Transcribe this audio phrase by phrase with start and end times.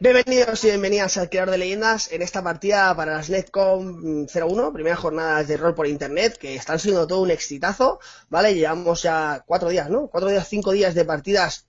[0.00, 4.94] Bienvenidos y bienvenidas al Creador de Leyendas en esta partida para las Netcom 01, primera
[4.94, 7.98] jornada de rol por internet, que están siendo todo un exitazo,
[8.28, 8.54] ¿vale?
[8.54, 10.06] Llevamos ya cuatro días, ¿no?
[10.06, 11.66] Cuatro días, cinco días de partidas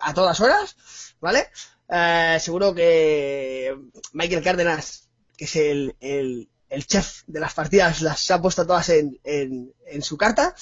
[0.00, 0.74] a todas horas,
[1.20, 1.50] ¿vale?
[1.86, 3.76] Eh, seguro que
[4.14, 6.48] Michael Cárdenas, que es el,
[6.86, 10.54] chef de las partidas, las ha puesto todas en, en, en su carta,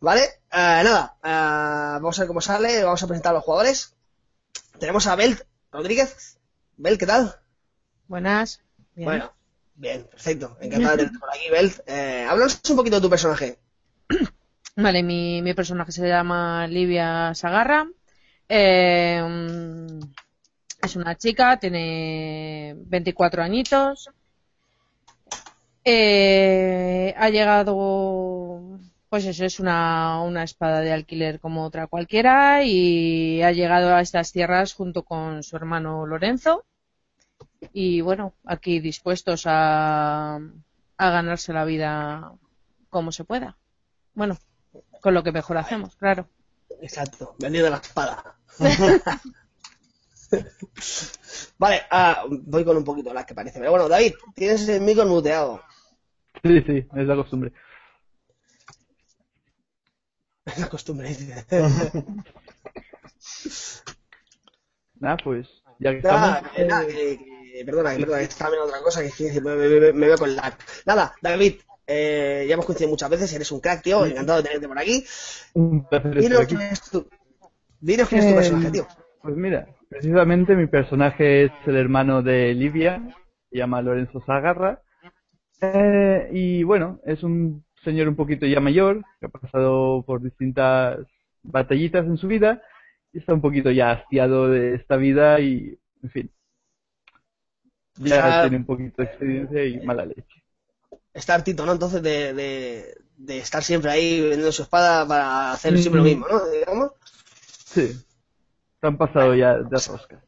[0.00, 0.22] ¿vale?
[0.24, 3.94] Eh, nada, eh, vamos a ver cómo sale, vamos a presentar a los jugadores.
[4.80, 5.40] Tenemos a Belt
[5.74, 6.38] Rodríguez,
[6.76, 7.34] Bel, ¿qué tal?
[8.06, 8.60] Buenas.
[8.94, 9.06] Bien.
[9.06, 9.32] Bueno,
[9.74, 10.56] bien, perfecto.
[10.60, 11.72] Encantado de tenerte por aquí, Bel.
[11.88, 13.58] Eh, háblanos un poquito de tu personaje.
[14.76, 17.88] Vale, mi, mi personaje se llama Livia Sagarra.
[18.48, 19.20] Eh,
[20.80, 24.10] es una chica, tiene 24 añitos.
[25.84, 28.53] Eh, ha llegado
[29.14, 34.00] pues eso es una, una espada de alquiler como otra cualquiera y ha llegado a
[34.00, 36.64] estas tierras junto con su hermano Lorenzo
[37.72, 40.40] y bueno, aquí dispuestos a,
[40.96, 42.32] a ganarse la vida
[42.90, 43.56] como se pueda.
[44.14, 44.36] Bueno,
[45.00, 46.26] con lo que mejor hacemos, claro.
[46.82, 48.34] Exacto, vendido la espada.
[51.58, 53.60] vale, ah, voy con un poquito las que parece.
[53.60, 55.62] Pero bueno, David, tienes el micro muteado.
[56.42, 57.52] Sí, sí, es la costumbre.
[60.58, 61.10] La costumbre.
[65.00, 66.38] Nada, pues, ya que estamos...
[67.64, 70.54] perdona, perdona, que estaba viendo otra cosa que me, me, me, veo con lag.
[70.86, 71.54] Nada, David,
[71.86, 75.04] eh, ya hemos coincidido muchas veces, eres un crack, tío, encantado de tenerte por aquí.
[75.54, 77.06] Un placer Dinos quién es tu,
[77.80, 78.86] dinos quién es tu Eh, personaje, tío.
[79.22, 83.02] Pues mira, precisamente mi personaje es el hermano de Livia,
[83.50, 84.82] se llama Lorenzo Zagarra.
[85.60, 90.98] Eh, y bueno, es un señor un poquito ya mayor, que ha pasado por distintas
[91.42, 92.62] batallitas en su vida,
[93.12, 96.30] y está un poquito ya hastiado de esta vida y, en fin,
[97.96, 100.42] ya tiene un poquito de experiencia y mala leche.
[101.12, 101.72] Está hartito, ¿no?
[101.72, 106.26] Entonces de, de, de estar siempre ahí vendiendo su espada para hacer siempre lo mismo,
[106.28, 106.48] ¿no?
[106.48, 106.92] Digamos.
[107.64, 110.24] Sí, se han pasado ya de rosca.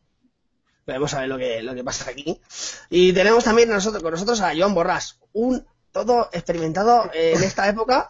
[0.87, 2.41] Veremos a ver lo que, lo que pasa aquí.
[2.88, 8.07] Y tenemos también nosotros, con nosotros a Joan Borrás, un todo experimentado en esta época.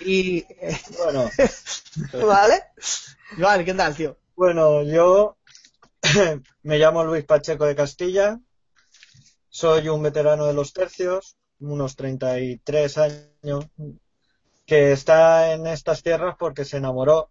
[0.00, 0.46] Y.
[0.96, 1.28] Bueno,
[2.26, 2.62] ¿Vale?
[3.38, 4.16] Joan, ¿qué tal, tío?
[4.34, 5.36] bueno, yo
[6.62, 8.40] me llamo Luis Pacheco de Castilla,
[9.50, 13.66] soy un veterano de los tercios, unos 33 años,
[14.64, 17.30] que está en estas tierras porque se enamoró,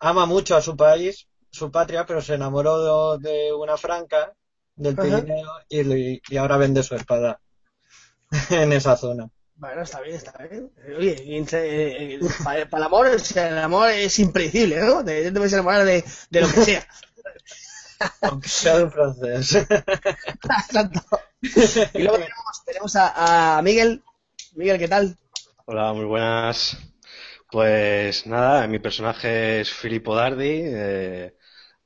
[0.00, 4.34] ama mucho a su país, su patria, pero se enamoró de, una franca
[4.74, 4.96] del.
[4.96, 7.40] Pirineo y ahora vende su espada
[8.50, 9.28] en esa zona.
[9.56, 10.70] Bueno, está bien, está bien.
[10.96, 15.04] Oye, entre- eh, para, el amor, o sea, el amor es impredecible, ¿no?
[15.04, 16.86] Te, te puedes enamorar de, de lo que sea.
[18.22, 19.54] Aunque sea de un francés.
[20.44, 21.00] Exacto.
[21.94, 24.02] Y luego tenemos, tenemos a, a Miguel.
[24.54, 25.16] Miguel, ¿qué tal?
[25.66, 26.76] Hola, muy buenas.
[27.50, 31.36] Pues nada, mi personaje es Filippo Dardi, eh,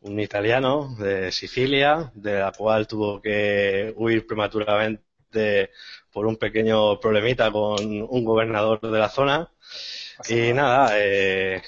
[0.01, 5.05] un italiano de Sicilia, de la cual tuvo que huir prematuramente
[6.13, 9.51] por un pequeño problemita con un gobernador de la zona.
[10.29, 11.63] Y nada, eh,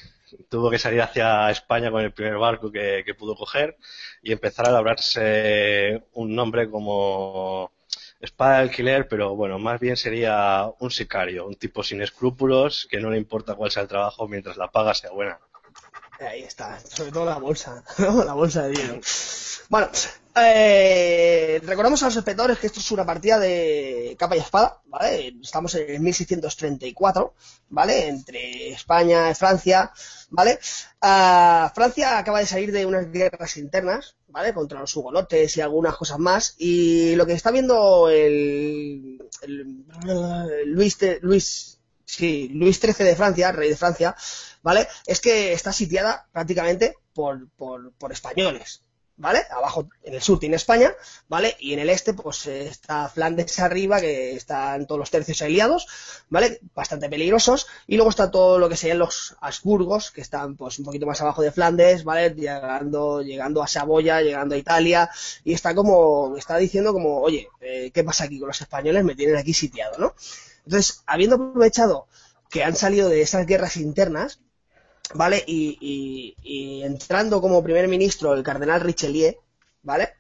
[0.49, 3.77] tuvo que salir hacia España con el primer barco que, que pudo coger
[4.23, 7.73] y empezar a labrarse un nombre como
[8.21, 13.01] espada de alquiler, pero bueno, más bien sería un sicario, un tipo sin escrúpulos que
[13.01, 15.39] no le importa cuál sea el trabajo mientras la paga sea buena.
[16.21, 18.25] Ahí está, sobre todo la bolsa, ¿no?
[18.25, 19.01] La bolsa de dinero.
[19.69, 19.91] Bueno,
[20.37, 25.35] eh, recordamos a los espectadores que esto es una partida de capa y espada, ¿vale?
[25.43, 27.35] Estamos en 1634,
[27.69, 28.09] ¿vale?
[28.09, 29.93] Entre España y Francia,
[30.31, 30.59] ¿vale?
[31.03, 34.55] Ah, Francia acaba de salir de unas guerras internas, ¿vale?
[34.55, 39.85] Contra los hugolotes y algunas cosas más, y lo que está viendo el, el-
[40.67, 41.76] Luis, te- Luis,
[42.07, 44.17] sí, Luis XIII de Francia, rey de Francia,
[44.63, 44.89] ¿vale?
[45.07, 48.83] Es que está sitiada prácticamente por, por, por españoles,
[49.17, 49.43] ¿vale?
[49.51, 50.95] Abajo, en el sur tiene España,
[51.29, 51.57] ¿vale?
[51.59, 55.87] Y en el este, pues está Flandes arriba, que están todos los tercios aliados,
[56.29, 56.61] ¿vale?
[56.75, 57.67] Bastante peligrosos.
[57.87, 61.21] Y luego está todo lo que serían los Habsburgos, que están pues un poquito más
[61.21, 62.31] abajo de Flandes, ¿vale?
[62.31, 65.11] Llegando, llegando a Saboya, llegando a Italia,
[65.45, 69.05] y está como, está diciendo como, oye, eh, ¿qué pasa aquí con los españoles?
[69.05, 70.15] Me tienen aquí sitiado, ¿no?
[70.67, 72.09] Entonces, habiendo aprovechado
[72.51, 74.41] que han salido de esas guerras internas,
[75.15, 75.43] ¿vale?
[75.47, 76.35] Y,
[76.85, 79.35] entrando como primer ministro el cardenal Richelieu,
[79.83, 80.15] ¿vale?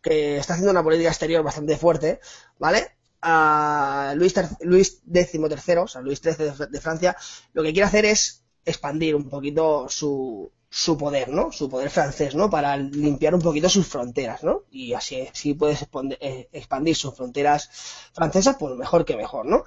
[0.00, 2.20] Que está haciendo una política exterior bastante fuerte,
[2.58, 2.96] ¿vale?
[3.20, 7.16] A Luis, Luis XIII, o sea, Luis XIII de, Francia,
[7.52, 11.52] lo que quiere hacer es expandir un poquito su, su poder, ¿no?
[11.52, 12.48] Su poder francés, ¿no?
[12.48, 14.62] Para limpiar un poquito sus fronteras, ¿no?
[14.70, 15.86] Y así, si puedes
[16.18, 17.68] eh, expandir sus fronteras
[18.14, 19.64] francesas, pues mejor que mejor, ¿no?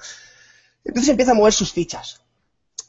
[0.84, 2.22] Entonces empieza a mover sus fichas,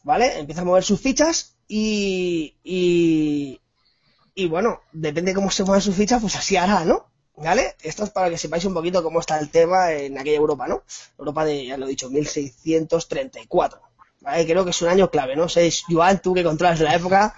[0.03, 0.39] ¿vale?
[0.39, 6.23] Empieza a mover sus fichas y, y, bueno, depende de cómo se mueven sus fichas,
[6.23, 7.11] pues así hará, ¿no?
[7.37, 7.77] ¿Vale?
[7.83, 10.85] Esto es para que sepáis un poquito cómo está el tema en aquella Europa, ¿no?
[11.19, 13.79] Europa de, ya lo he dicho, 1634.
[14.27, 15.49] Creo que es un año clave, ¿no?
[15.49, 17.35] Seis, Joan, tú que controlas la época,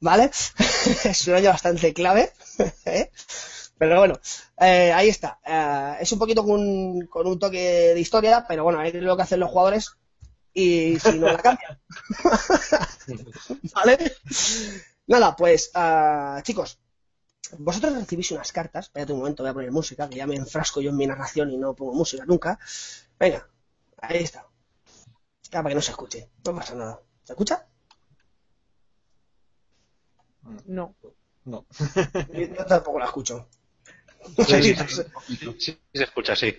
[0.00, 0.24] ¿vale?
[1.04, 2.32] es un año bastante clave.
[2.84, 3.10] ¿eh?
[3.78, 4.20] Pero bueno,
[4.60, 5.38] eh, ahí está.
[5.44, 9.22] Eh, es un poquito con, con, un toque de historia, pero bueno, es lo que
[9.22, 9.96] hacen los jugadores
[10.52, 11.80] y si no la cambian.
[13.74, 14.12] ¿Vale?
[15.06, 16.78] Nada, pues, uh, chicos,
[17.58, 18.86] vosotros recibís unas cartas.
[18.86, 21.50] Espérate un momento, voy a poner música, que ya me enfrasco yo en mi narración
[21.50, 22.58] y no pongo música nunca.
[23.18, 23.48] Venga,
[23.98, 24.46] ahí está.
[25.52, 26.30] Ya, para que no se escuche.
[26.44, 27.00] No pasa nada.
[27.24, 27.66] ¿Se escucha?
[30.66, 30.96] No.
[31.44, 31.66] No.
[32.32, 33.48] Yo tampoco la escucho.
[34.46, 34.76] Sí,
[35.92, 36.54] se escucha, sí.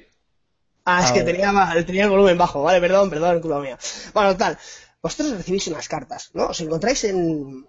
[0.84, 1.50] Ah, es que tenía,
[1.86, 3.80] tenía el volumen bajo, vale, perdón, perdón, culpa mía.
[4.14, 4.58] Bueno, tal,
[5.02, 6.48] vosotros recibís unas cartas, ¿no?
[6.48, 7.66] Os encontráis en...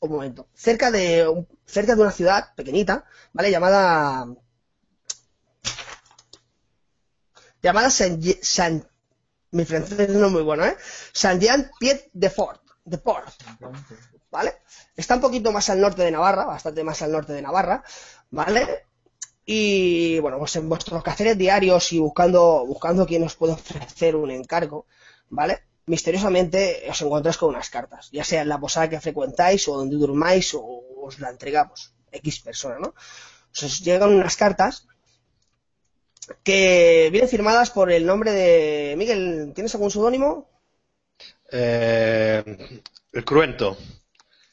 [0.00, 0.48] Un momento.
[0.52, 3.52] Cerca de, cerca de una ciudad pequeñita, ¿vale?
[3.52, 4.26] Llamada...
[7.62, 8.88] Llamada San...
[9.52, 10.76] Mi francés no es muy bueno, ¿eh?
[11.12, 12.62] Saint Jean Pied de Fort.
[12.84, 13.34] De Port.
[14.30, 14.62] ¿Vale?
[14.96, 17.84] Está un poquito más al norte de Navarra, bastante más al norte de Navarra,
[18.30, 18.86] ¿vale?
[19.44, 24.30] Y bueno, pues en vuestros quehaceres diarios y buscando, buscando quién os puede ofrecer un
[24.30, 24.86] encargo,
[25.28, 25.64] ¿vale?
[25.84, 29.96] Misteriosamente os encontráis con unas cartas, ya sea en la posada que frecuentáis o donde
[29.96, 30.62] durmáis o
[31.02, 32.94] os la entregamos, X persona, ¿no?
[33.52, 34.86] Os llegan unas cartas
[36.42, 39.52] que vienen firmadas por el nombre de Miguel.
[39.54, 40.48] ¿Tienes algún seudónimo?
[41.50, 42.42] Eh,
[43.12, 43.76] el Cruento.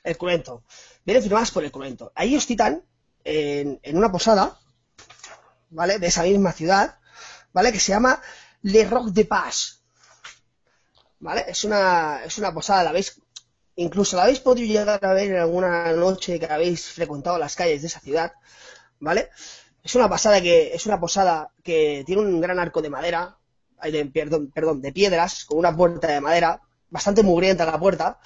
[0.03, 0.63] El Cruento.
[1.05, 2.11] Vienen firmadas por el Cruento.
[2.15, 2.83] Ahí os citan
[3.23, 4.59] en, en una posada
[5.69, 5.99] ¿vale?
[5.99, 6.99] De esa misma ciudad,
[7.53, 7.71] ¿vale?
[7.71, 8.21] Que se llama
[8.61, 9.81] Le Roc de Paz,
[11.19, 11.45] ¿vale?
[11.47, 13.21] Es una, es una posada, la veis,
[13.75, 17.81] incluso la habéis podido llegar a ver en alguna noche que habéis frecuentado las calles
[17.81, 18.33] de esa ciudad,
[18.99, 19.29] ¿vale?
[19.83, 23.37] Es una pasada que, es una posada que tiene un gran arco de madera,
[23.83, 28.19] de, perdón, de piedras, con una puerta de madera, bastante mugrienta la puerta.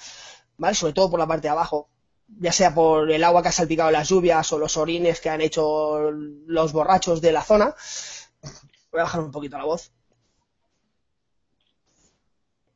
[0.72, 1.88] Sobre todo por la parte de abajo,
[2.28, 5.40] ya sea por el agua que ha salpicado las lluvias o los orines que han
[5.40, 7.74] hecho los borrachos de la zona.
[8.90, 9.90] Voy a bajar un poquito la voz.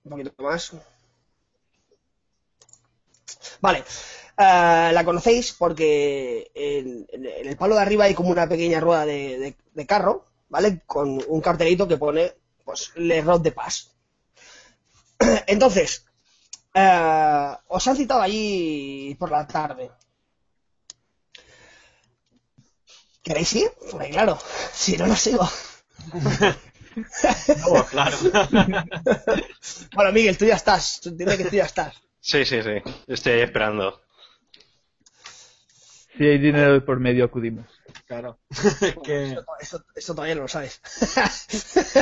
[0.05, 0.73] Un poquito más.
[3.61, 3.85] Vale.
[4.41, 9.57] Eh, la conocéis porque en, el palo de arriba hay como una pequeña rueda de,
[9.85, 10.83] carro, ¿vale?
[10.87, 13.91] Con un cartelito que pone, pues, Le Rod de Paz.
[15.49, 16.07] Entonces,
[16.73, 19.91] eh, os han citado allí por la tarde.
[23.25, 23.73] ¿Queréis ir?
[23.91, 24.39] Pues claro,
[24.73, 25.49] si no, no sigo.
[27.73, 28.17] no, claro.
[29.95, 31.01] bueno, Miguel, tú ya estás.
[31.05, 31.97] Dime que tú ya estás.
[32.21, 32.81] Sí, sí, sí.
[33.09, 34.01] Estoy esperando.
[36.17, 37.67] Si hay dinero por medio, acudimos.
[38.07, 38.39] Claro.
[39.95, 40.81] eso, todavía no lo sabes.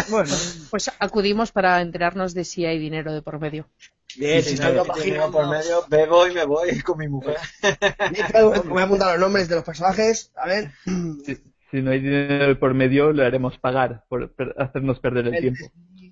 [0.11, 0.33] bueno,
[0.71, 3.69] pues acudimos para enterarnos de si hay dinero de por medio.
[4.17, 7.37] Bien, si, no hay dinero por medio, bebo y me voy con mi mujer.
[8.65, 10.33] voy a apuntar los nombres de los personajes.
[10.37, 10.71] A ver.
[11.71, 15.67] Si, no hay dinero por medio, le haremos pagar por hacernos perder el, tiempo.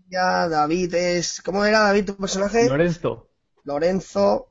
[0.09, 1.41] Ya, David es.
[1.41, 2.69] ¿Cómo era David tu personaje?
[2.69, 3.31] Lorenzo.
[3.65, 4.51] Lorenzo.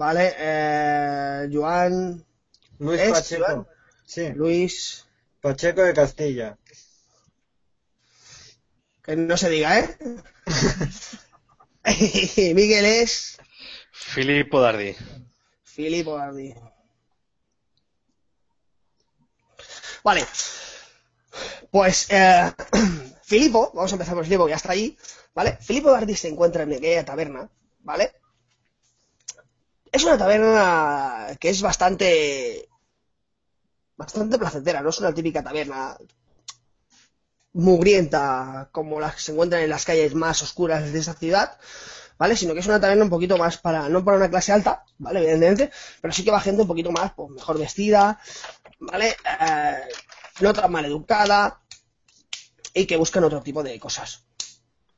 [0.00, 2.24] Vale, eh, Joan.
[2.78, 3.68] Luis Pacheco.
[4.06, 4.30] Sí.
[4.30, 5.04] Luis.
[5.42, 6.56] Pacheco de Castilla.
[9.02, 9.96] Que no se diga, ¿eh?
[12.54, 13.36] Miguel es.
[13.92, 14.96] Filipo Dardi.
[15.64, 16.54] Filipo Dardi.
[20.02, 20.26] Vale.
[21.70, 22.54] Pues, eh,
[23.22, 24.96] Filipo, vamos a empezar por Filipo, que ya está ahí,
[25.34, 25.58] ¿vale?
[25.60, 28.19] Filipo Dardi se encuentra en aquella taberna, ¿vale?
[29.92, 32.68] Es una taberna que es bastante
[33.96, 35.96] bastante placentera, no es una típica taberna
[37.52, 41.58] mugrienta como las que se encuentran en las calles más oscuras de esa ciudad,
[42.16, 42.36] ¿vale?
[42.36, 45.20] Sino que es una taberna un poquito más para, no para una clase alta, ¿vale?
[45.20, 45.70] Evidentemente,
[46.00, 48.20] pero sí que va gente un poquito más, pues mejor vestida,
[48.78, 49.10] ¿vale?
[49.10, 49.88] Eh,
[50.40, 51.60] no tan mal educada
[52.72, 54.24] y que buscan otro tipo de cosas.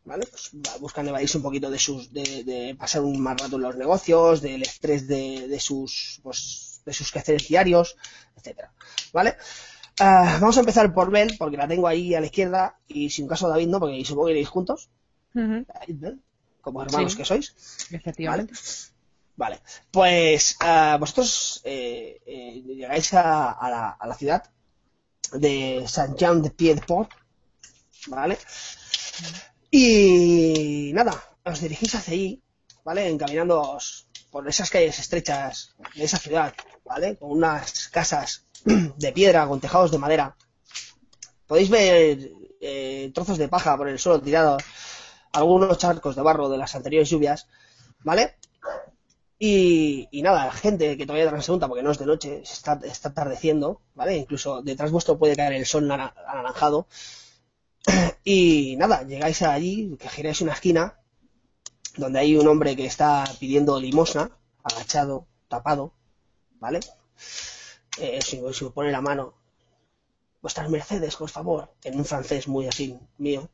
[0.05, 0.27] ¿Vale?
[0.27, 3.77] Pues buscan evadirse un poquito de sus, de, de pasar un más rato en los
[3.77, 7.97] negocios, del estrés de, de sus, pues, de sus quehaceres diarios,
[8.37, 8.73] etcétera.
[9.13, 9.37] ¿Vale?
[10.01, 13.29] Ah, vamos a empezar por Bel, porque la tengo ahí a la izquierda, y sin
[13.29, 14.91] caso David no, porque supongo que iréis juntos.
[15.35, 16.21] David, Bel,
[16.61, 17.19] como hermanos Sí.
[17.19, 17.55] que sois.
[17.93, 18.55] Efectivamente.
[19.37, 24.51] Vale, pues ah, vosotros eh, eh, llegáis a, a la, a la ciudad
[25.33, 27.11] de Saint-Jean-de-Pied-de-Port,
[28.09, 28.37] ¿vale?
[29.73, 31.15] Y nada,
[31.51, 32.31] os dirigís hacia allí,
[32.85, 33.03] ¿vale?
[33.09, 37.17] Encaminándoos por esas calles estrechas de esa ciudad, ¿vale?
[37.17, 40.37] Con unas casas de piedra, con tejados de madera.
[41.49, 44.63] Podéis ver eh, trozos de paja por el suelo tirados,
[45.33, 47.49] algunos charcos de barro de las anteriores lluvias,
[48.05, 48.37] ¿vale?
[49.39, 53.09] Y, y nada, gente que todavía transeúnta porque no es de noche, se está, está
[53.09, 54.17] atardeciendo, ¿vale?
[54.17, 56.87] Incluso detrás vuestro puede caer el sol nara- anaranjado.
[58.25, 60.99] Y nada, llegáis allí, que giráis una esquina,
[61.97, 64.31] donde hay un hombre que está pidiendo limosna,
[64.63, 65.93] agachado, tapado,
[66.61, 66.81] ¿vale?
[67.99, 69.35] Eh, si, si pone la mano,
[70.43, 73.49] vuestras mercedes, por favor, en un francés muy así, mío,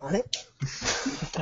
[0.00, 0.24] ¿vale?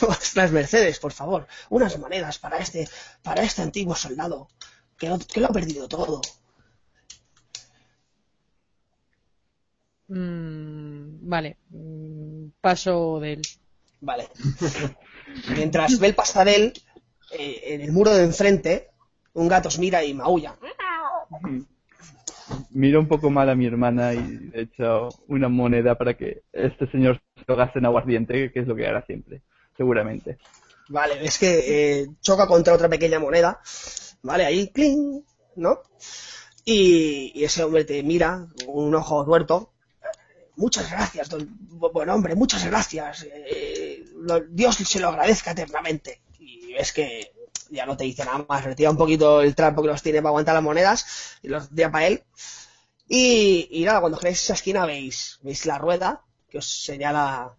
[0.00, 2.88] Vuestras mercedes, por favor, unas monedas para este,
[3.22, 4.48] para este antiguo soldado,
[4.96, 6.20] que, lo- que lo ha perdido todo.
[10.08, 13.42] Mm, vale, mm, paso del.
[14.00, 14.28] Vale.
[15.54, 16.72] Mientras ve el pasa de él,
[17.38, 18.88] eh, en el muro de enfrente,
[19.34, 20.56] un gato os mira y maulla.
[22.70, 26.90] Miro un poco mal a mi hermana y le echo una moneda para que este
[26.90, 29.42] señor se lo gaste en aguardiente, que es lo que hará siempre,
[29.76, 30.38] seguramente.
[30.88, 33.60] Vale, ves que eh, choca contra otra pequeña moneda.
[34.22, 35.22] Vale, ahí, cling,
[35.56, 35.80] ¿no?
[36.64, 39.72] Y, y ese hombre te mira con un ojo tuerto.
[40.62, 41.42] Muchas gracias, don,
[41.80, 43.26] bu- buen hombre, muchas gracias.
[43.30, 46.20] Eh, lo- Dios se lo agradezca eternamente.
[46.38, 47.32] Y ves que
[47.70, 50.30] ya no te dice nada más, retira un poquito el trampo que los tiene para
[50.30, 50.98] aguantar las monedas
[51.42, 52.24] y los tira para él.
[53.08, 56.10] Y, y nada, cuando giráis esa esquina veis, veis la rueda
[56.50, 57.54] que os señala,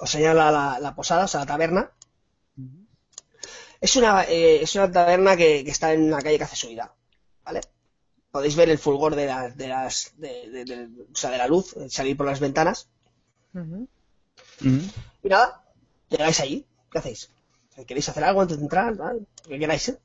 [0.00, 1.90] os señala la, la posada, o sea, la taberna.
[3.80, 6.94] Es una, eh, es una taberna que, que está en una calle que hace subida,
[7.44, 7.60] ¿vale?
[8.34, 11.46] Podéis ver el fulgor de las, de las, de, de- de- o sea, de la
[11.46, 12.88] luz salir por las ventanas.
[13.54, 13.86] Ujú.
[15.22, 15.62] Y nada,
[16.10, 17.30] llegáis allí, ¿qué hacéis?
[17.86, 18.96] ¿Queréis hacer algo antes de entrar?
[18.96, 19.20] ¿Vale?
[19.44, 19.98] Lo que queráis, ¿eh?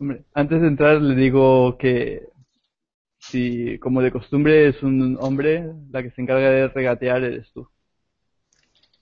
[0.00, 2.22] Hombre, antes de entrar le digo que
[3.18, 7.68] si, como de costumbre, es un hombre, la que se encarga de regatear eres tú.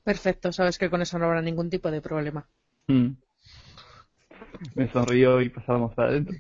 [0.03, 2.49] Perfecto, sabes que con eso no habrá ningún tipo de problema.
[2.89, 3.11] Mm.
[4.75, 6.35] Me sonrío y pasamos para adentro.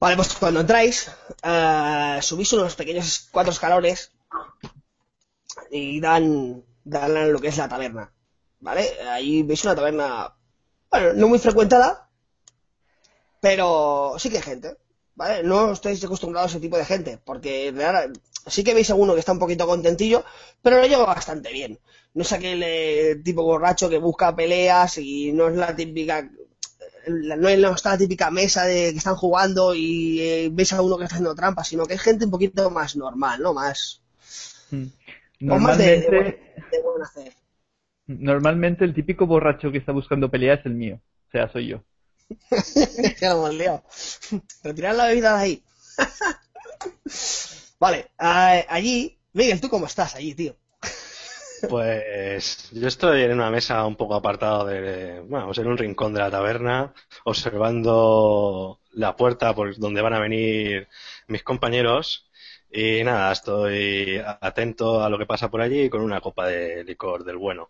[0.00, 1.10] Vale, pues cuando entráis,
[1.42, 4.12] eh, subís unos pequeños cuatro escalones
[5.70, 8.12] y dan, dan lo que es la taberna.
[8.60, 9.00] ¿Vale?
[9.08, 10.34] Ahí veis una taberna,
[10.90, 12.10] bueno, no muy frecuentada,
[13.40, 14.76] pero sí que hay gente.
[15.16, 15.42] ¿Vale?
[15.42, 17.74] No estáis acostumbrados a ese tipo de gente, porque
[18.46, 20.24] sí que veis a uno que está un poquito contentillo,
[20.62, 21.80] pero lo lleva bastante bien.
[22.14, 26.30] No es aquel eh, tipo borracho que busca peleas y no es la típica
[27.08, 30.82] no es- no está la típica mesa de que están jugando y eh, ves a
[30.82, 33.54] uno que está haciendo trampas, sino que es gente un poquito más normal, ¿no?
[33.54, 34.02] Más,
[34.70, 34.84] Mm.
[35.48, 36.36] o más de, de, Normalmente, buen,
[36.70, 37.32] de buen hacer.
[38.06, 41.00] normalmente el típico borracho que está buscando pelea es el mío.
[41.28, 41.84] O sea, soy yo.
[43.20, 43.82] ya lo hemos liado.
[44.62, 45.62] Retirar la bebida de ahí.
[47.78, 50.56] vale, a- allí, Miguel, ¿tú cómo estás allí, tío?
[51.68, 56.20] Pues yo estoy en una mesa un poco apartado de, bueno, en un rincón de
[56.20, 56.92] la taberna,
[57.24, 60.88] observando la puerta por donde van a venir
[61.26, 62.28] mis compañeros
[62.70, 67.24] y nada, estoy atento a lo que pasa por allí con una copa de licor
[67.24, 67.68] del bueno.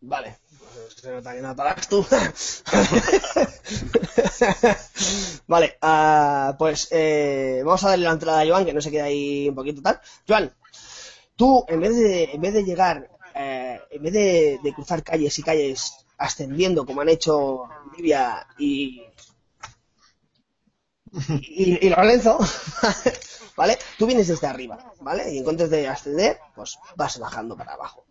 [0.00, 2.06] Vale, pues se nota que no pagas tú.
[5.48, 9.04] vale, ah, pues eh, vamos a darle la entrada a Joan, que no se queda
[9.04, 10.00] ahí un poquito tal.
[10.28, 10.52] Joan,
[11.38, 15.42] tú en vez de, en vez de llegar, eh, en vez de, cruzar calles y
[15.42, 17.62] calles ascendiendo como han hecho
[17.96, 19.00] Livia y,
[21.40, 22.38] y, Lorenzo,
[23.56, 23.78] ¿vale?
[23.96, 25.30] Tú vienes desde arriba, ¿vale?
[25.30, 28.04] Y en encuentras de ascender, pues vas bajando para abajo,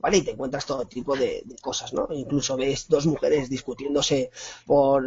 [0.00, 0.16] ¿vale?
[0.16, 2.08] Y te encuentras todo tipo de, cosas, ¿no?
[2.10, 4.32] Incluso ves dos mujeres discutiéndose
[4.66, 5.04] por,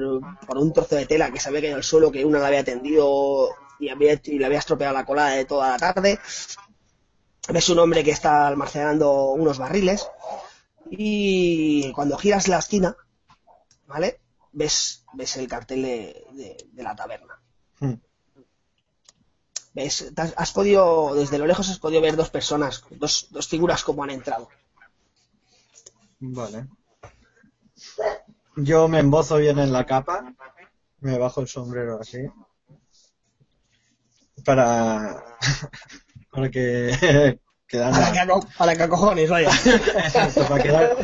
[0.48, 2.63] por un trozo de tela que se había caído al suelo, que una la había
[2.63, 6.20] tendido y, había, y le había estropeado la colada de toda la tarde.
[7.54, 10.08] Ves un hombre que está almacenando unos barriles
[10.90, 12.96] y cuando giras la esquina,
[13.88, 14.22] ¿vale?
[14.54, 17.40] Ves, ves el cartel de, de- de la taberna.
[17.80, 17.96] Hmm.
[19.75, 20.12] ¿Ves?
[20.38, 24.10] Has podido, desde lo lejos has podido ver dos personas, dos, dos figuras como han
[24.10, 24.50] entrado.
[26.20, 26.68] Vale.
[28.58, 30.34] Yo me embozo bien en la capa,
[31.02, 32.20] me bajo el sombrero así,
[34.44, 35.24] para,
[36.36, 39.50] para que quedar A la que, aco- a la que acojones, vaya.
[39.50, 40.98] Exacto, para quedar.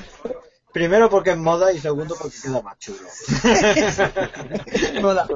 [0.73, 3.00] Primero porque es moda y segundo porque queda más chulo.
[5.01, 5.27] Moda.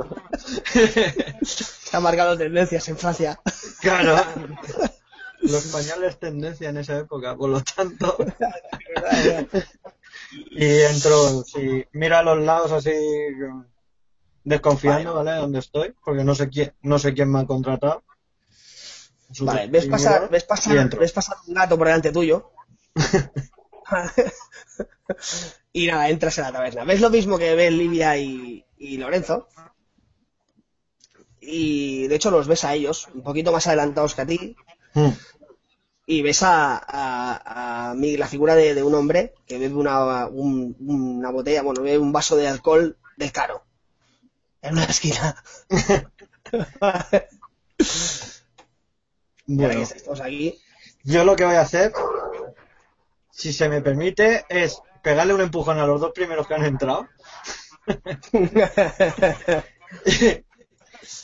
[1.43, 3.39] Se han marcado tendencias en Francia.
[3.81, 4.15] Claro.
[5.41, 8.15] Los españoles tendencia en esa época, por lo tanto.
[10.51, 12.91] Y entro, sí, miro a los lados así,
[14.43, 15.33] desconfiando, ¿vale?
[15.35, 18.03] Donde estoy, porque no sé quién, no sé quién me ha contratado.
[19.41, 22.51] Vale, ves pasar, ves pasar, ves pasar un gato por delante tuyo.
[25.73, 26.83] y nada, entras en la taberna.
[26.83, 29.47] Ves lo mismo que ven Livia y, y Lorenzo.
[31.41, 34.55] Y de hecho los ves a ellos, un poquito más adelantados que a ti.
[34.93, 35.09] Mm.
[36.07, 40.27] Y ves a, a, a mí la figura de, de un hombre que bebe una,
[40.27, 43.63] un- una botella, bueno, bebe un vaso de alcohol del caro.
[44.61, 45.35] En una esquina.
[49.47, 50.59] Que Bueno, todos aquí.
[51.03, 51.93] yo lo que voy a hacer,
[53.31, 57.07] si se me permite, es pegarle un empujón a los dos primeros que han entrado.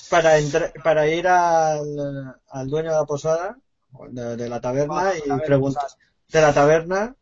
[0.09, 3.57] para entrar, para ir al, al dueño de la posada,
[4.09, 5.85] de, de la taberna, y preguntar
[6.27, 7.15] de la taberna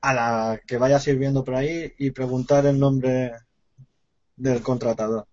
[0.00, 3.32] a la que vaya sirviendo por ahí y preguntar el nombre
[4.36, 5.26] del contratador.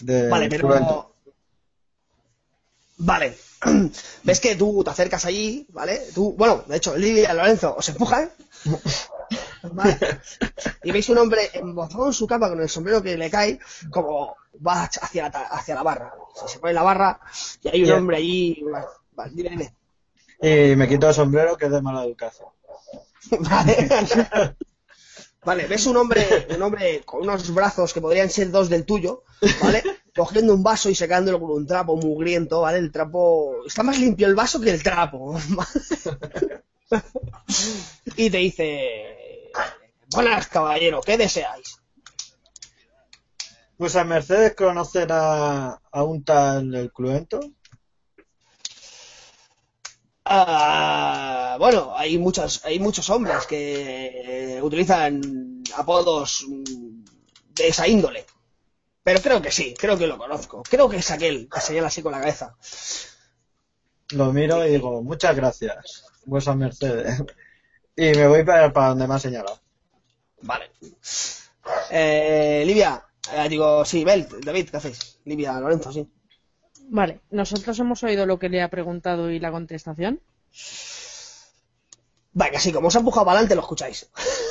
[0.00, 1.07] De Vale, pero.
[2.98, 3.36] Vale.
[4.24, 6.00] Ves que tú te acercas allí, ¿vale?
[6.14, 8.30] Tú, bueno, de hecho, Lidia y Lorenzo os empujan.
[9.72, 9.98] ¿vale?
[10.82, 13.58] Y veis un hombre embozado en su capa con el sombrero que le cae,
[13.90, 14.36] como
[14.66, 16.14] va hacia hacia la barra.
[16.46, 17.20] Se pone la barra
[17.62, 18.64] y hay un hombre allí.
[19.12, 19.74] Vale, dime, dime.
[20.40, 22.48] Y me quito el sombrero que es de mala educación.
[23.40, 23.88] Vale.
[25.44, 29.22] Vale, ves un hombre, un hombre con unos brazos que podrían ser dos del tuyo,
[29.62, 29.82] ¿vale?
[30.18, 32.78] Cogiendo un vaso y secándolo con un trapo mugriento, ¿vale?
[32.78, 33.54] El trapo.
[33.64, 35.38] Está más limpio el vaso que el trapo.
[38.16, 39.50] y te dice.
[40.10, 41.76] Buenas, caballero, ¿qué deseáis?
[43.76, 47.38] Pues a Mercedes conocer a, a un tal el Cluento.
[50.24, 56.44] Ah, bueno, hay muchos, hay muchos hombres que utilizan apodos
[57.54, 58.26] de esa índole.
[59.08, 60.62] Pero creo que sí, creo que lo conozco.
[60.68, 62.54] Creo que es aquel que señala así con la cabeza.
[64.10, 67.24] Lo miro y digo, muchas gracias, vuestra Mercedes.
[67.96, 69.58] Y me voy para, para donde me ha señalado.
[70.42, 70.70] Vale.
[71.90, 75.18] Eh, Livia, eh, digo, sí, Bel, David, ¿qué hacéis?
[75.24, 76.06] Livia, Lorenzo, sí.
[76.90, 80.20] Vale, nosotros hemos oído lo que le ha preguntado y la contestación.
[82.38, 83.98] Vale, que sí, como os ha empujado para adelante, lo escucháis.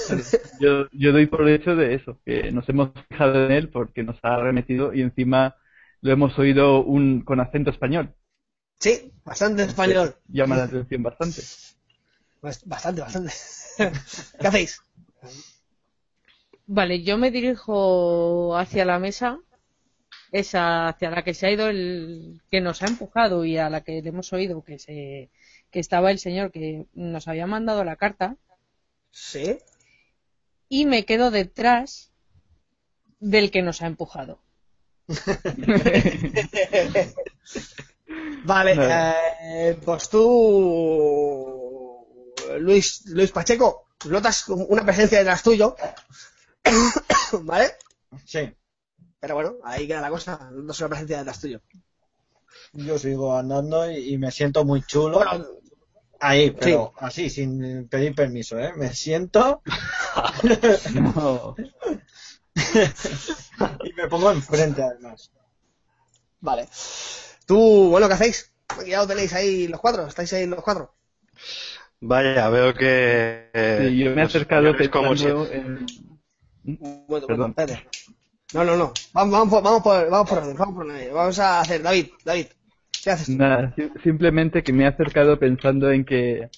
[0.59, 4.17] Yo, yo doy por hecho de eso, que nos hemos fijado en él porque nos
[4.23, 5.55] ha remetido y encima
[6.01, 8.13] lo hemos oído un, con acento español.
[8.79, 10.15] Sí, bastante español.
[10.29, 11.41] Llama la atención bastante.
[12.41, 13.31] Bast- Bastante, bastante.
[14.39, 14.81] ¿Qué hacéis?
[16.67, 19.39] Vale, yo me dirijo hacia la mesa,
[20.31, 23.81] esa hacia la que se ha ido el que nos ha empujado y a la
[23.81, 25.31] que le hemos oído que se
[25.71, 28.37] que estaba el señor que nos había mandado la carta
[29.11, 29.57] Sí.
[30.69, 32.11] y me quedo detrás
[33.19, 34.39] del que nos ha empujado.
[38.45, 39.15] Vale, Vale.
[39.41, 40.23] eh, pues tú,
[42.59, 45.75] Luis, Luis Pacheco, notas una presencia detrás tuyo,
[47.41, 47.75] ¿vale?
[48.25, 48.53] Sí,
[49.19, 51.61] Pero bueno, ahí queda la cosa, notas una presencia detrás tuyo.
[52.73, 55.17] Yo sigo andando y, y me siento muy chulo.
[55.19, 55.45] Bueno,
[56.19, 58.73] Ahí, pero así, sin pedir permiso, ¿eh?
[58.75, 59.61] Me siento
[60.93, 61.55] No.
[63.83, 65.31] y me pongo enfrente además.
[66.41, 66.67] vale.
[67.45, 68.51] Tú, bueno, ¿qué hacéis?
[68.85, 70.93] Ya lo tenéis ahí los cuatro, estáis ahí los cuatro.
[72.01, 73.49] Vaya, veo que.
[73.53, 75.85] eh, Sí, yo me he los acercado españoles como si- en...
[77.07, 77.27] Bueno, Perdón.
[77.27, 77.87] bueno, espérate.
[78.53, 78.93] No, no, no.
[79.13, 81.13] Vamos, vamos, por- vamos por, vamos por orden, vamos por orden.
[81.13, 82.47] Vamos a hacer, David, David,
[83.03, 83.29] ¿qué haces?
[83.29, 86.49] Nada, si- simplemente que me he acercado pensando en que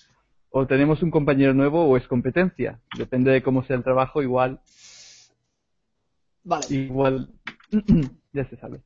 [0.52, 2.80] o tenemos un compañero nuevo o es competencia.
[2.98, 4.60] Depende de cómo sea el trabajo, igual,
[6.44, 7.30] Vale, igual,
[8.34, 8.82] ya se sabe.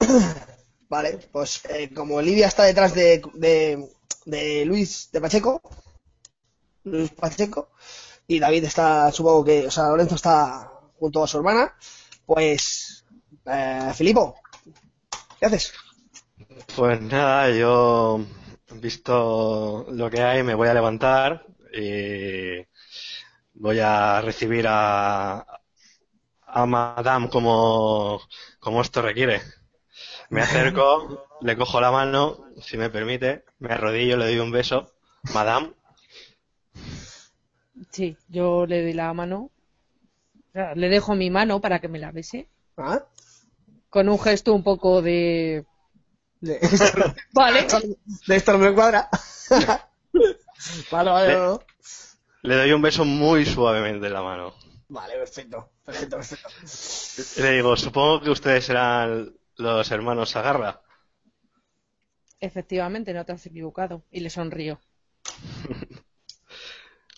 [0.88, 3.88] vale, pues eh, como Olivia está detrás de, de,
[4.26, 5.60] de Luis de Pacheco,
[6.84, 7.70] Luis Pacheco,
[8.26, 11.74] y David está, supongo que, o sea, Lorenzo está junto a su hermana,
[12.26, 13.04] pues,
[13.46, 14.36] eh, Filipo,
[15.38, 15.72] ¿qué haces?
[16.76, 18.20] Pues nada, yo
[18.80, 22.64] visto lo que hay, me voy a levantar y
[23.54, 25.46] voy a recibir a,
[26.46, 28.20] a Madame como,
[28.60, 29.42] como esto requiere.
[30.30, 34.94] Me acerco, le cojo la mano, si me permite, me arrodillo, le doy un beso.
[35.34, 35.74] Madame,
[37.90, 39.50] Sí, yo le doy la mano.
[40.74, 42.48] Le dejo mi mano para que me la bese.
[42.76, 43.04] ¿Ah?
[43.88, 45.64] Con un gesto un poco de.
[46.44, 46.60] De,
[47.32, 47.66] Vale.
[48.26, 49.08] de esto no me cuadra.
[50.90, 51.60] vale, vale, no.
[52.42, 54.54] le doy un beso muy suavemente en la mano.
[54.88, 56.48] Vale, perfecto, perfecto, perfecto.
[57.36, 60.82] Y le digo, supongo que ustedes serán los hermanos Agarra.
[62.40, 64.04] Efectivamente, no te has equivocado.
[64.10, 64.78] Y le sonrío.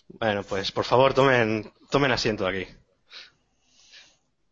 [0.09, 2.65] Bueno, pues por favor tomen, tomen asiento aquí.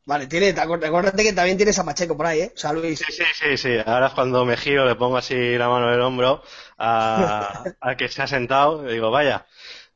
[0.06, 2.52] Vale, tiene, acu- acuérdate que también tienes a Pacheco por ahí, ¿eh?
[2.56, 3.00] O sea, Luis.
[3.00, 3.70] Sí, sí, sí, sí.
[3.86, 6.44] Ahora es cuando me giro, le pongo así la mano en el hombro
[6.78, 9.46] a, al que se ha sentado y digo, vaya,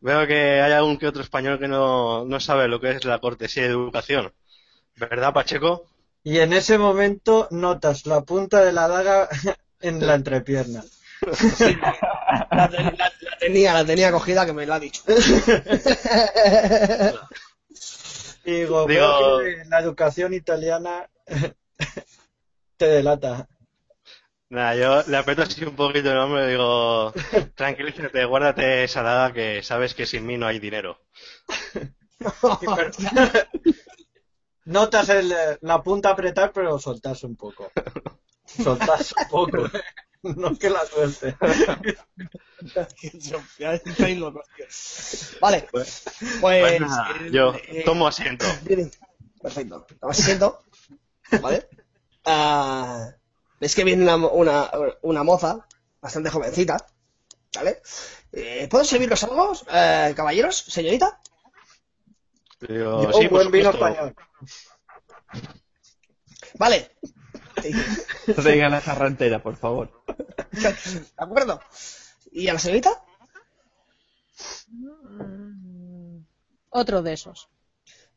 [0.02, 3.20] veo que hay algún que otro español que no, no sabe lo que es la
[3.20, 4.34] cortesía y educación.
[4.96, 5.86] ¿Verdad, Pacheco?
[6.24, 9.30] Y en ese momento notas la punta de la daga
[9.82, 10.84] en la entrepierna.
[12.52, 15.02] La, ten- la- la tenía, la tenía cogida que me lo ha dicho.
[18.50, 21.10] Digo, Digo- veo que la educación italiana
[22.78, 23.48] te delata.
[24.50, 27.14] Nada, yo le aprieto así un poquito el hombro y digo,
[27.56, 31.00] tranquilízate, guárdate esa daga que sabes que sin mí no hay dinero.
[34.66, 37.72] Notas el, la punta apretar, pero soltarse un poco.
[38.46, 39.70] Soltarse un poco.
[40.24, 41.10] No que la tío.
[45.42, 45.68] Vale,
[46.42, 47.54] Pues, nada, eh, yo
[47.86, 48.46] tomo asiento.
[49.42, 49.86] Perfecto.
[50.00, 50.60] Toma asiento.
[51.42, 51.68] ¿Vale?
[52.26, 53.10] Ah,
[53.60, 55.66] Ves que viene una, una, una moza,
[56.02, 56.78] bastante jovencita.
[57.56, 57.82] ¿Vale?
[58.32, 61.20] Eh, ¿Puedo serviros algo, eh, caballeros, señorita?
[62.62, 64.16] Digo, Yo, sí, por buen vino español.
[66.58, 66.92] Vale.
[68.36, 69.99] Traigan la jarrantera, por favor.
[70.52, 71.62] ¿De acuerdo?
[72.32, 73.04] ¿Y a la señorita?
[76.70, 77.50] Otro de esos.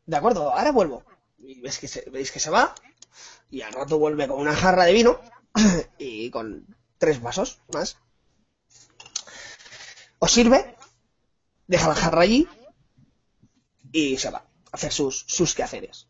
[0.05, 1.03] De acuerdo, ahora vuelvo.
[1.39, 2.75] Y ves que se, veis que se va.
[3.49, 5.19] Y al rato vuelve con una jarra de vino.
[5.97, 6.65] Y con
[6.97, 7.97] tres vasos más.
[10.19, 10.75] Os sirve.
[11.67, 12.47] Deja la jarra allí.
[13.91, 16.07] Y se va a hacer sus, sus quehaceres.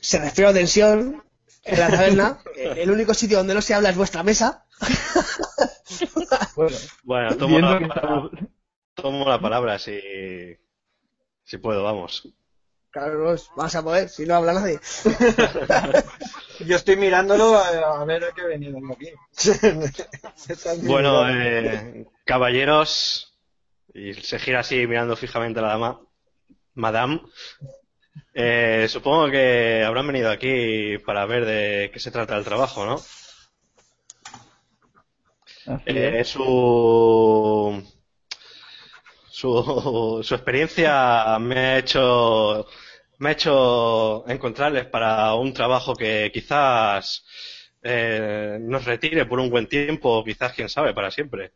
[0.00, 1.22] Se respira tensión
[1.64, 2.38] en la taberna.
[2.56, 4.66] El único sitio donde no se habla es vuestra mesa.
[6.56, 8.30] Bueno, Bueno, tomo la, palabra, estamos-
[8.94, 9.98] tomo la palabra si,
[11.44, 12.28] si puedo, vamos.
[12.90, 14.80] Claro, vas a poder, si no habla nadie.
[16.60, 19.10] Yo estoy mirándolo a, a ver a qué he venido aquí.
[20.82, 23.36] Bueno, eh, caballeros,
[23.94, 26.00] y se gira así mirando fijamente a la dama,
[26.74, 27.20] Madame,
[28.34, 33.00] eh, supongo que habrán venido aquí para ver de qué se trata el trabajo, ¿no?
[35.86, 37.82] Eh, su,
[39.30, 42.66] su, su experiencia me ha hecho
[43.18, 47.24] me ha hecho encontrarles para un trabajo que quizás
[47.82, 51.52] eh, nos retire por un buen tiempo o quizás quién sabe para siempre.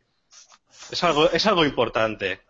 [0.91, 2.41] Es algo es algo importante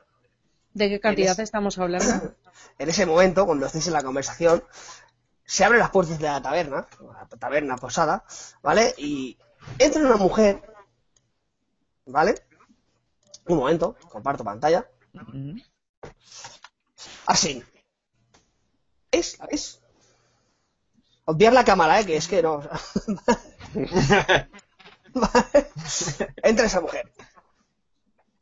[0.76, 2.36] ¿De qué cantidad estamos hablando?
[2.78, 4.62] En ese momento, cuando estéis en la conversación,
[5.46, 8.26] se abren las puertas de la taberna, la taberna posada,
[8.62, 8.94] ¿vale?
[8.98, 9.38] Y
[9.80, 10.62] entra una mujer,
[12.06, 12.36] ¿vale?
[13.48, 14.86] Un momento, comparto pantalla.
[17.28, 17.64] Así.
[19.12, 19.40] ¿Es?
[19.40, 19.80] ¿La ves?
[21.24, 22.06] Obviar la cámara, ¿eh?
[22.06, 22.62] Que es que no.
[25.14, 25.72] Vale.
[26.44, 27.10] Entra esa mujer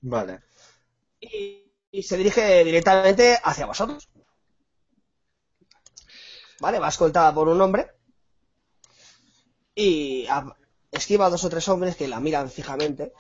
[0.02, 0.42] Vale.
[1.22, 1.63] y,
[1.94, 4.10] y se dirige directamente hacia vosotros.
[6.60, 7.92] Vale, va escoltada por un hombre
[9.76, 10.26] y
[10.92, 13.14] esquiva a dos o tres hombres que la miran fijamente.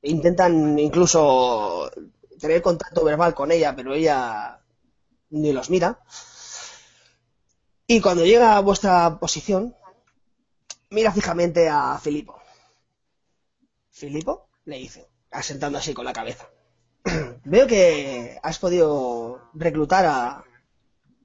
[0.00, 1.90] Intentan incluso
[2.40, 4.58] tener contacto verbal con ella, pero ella
[5.28, 6.00] ni los mira.
[7.86, 9.76] Y cuando llega a vuestra posición,
[10.88, 12.40] mira fijamente a Filipo.
[13.90, 16.48] Filipo le dice, asentando así con la cabeza.
[17.50, 20.44] Veo que has podido reclutar a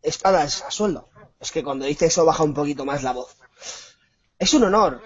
[0.01, 1.09] espadas a sueldo.
[1.37, 3.35] Es que cuando dice eso baja un poquito más la voz.
[4.39, 5.01] Es un honor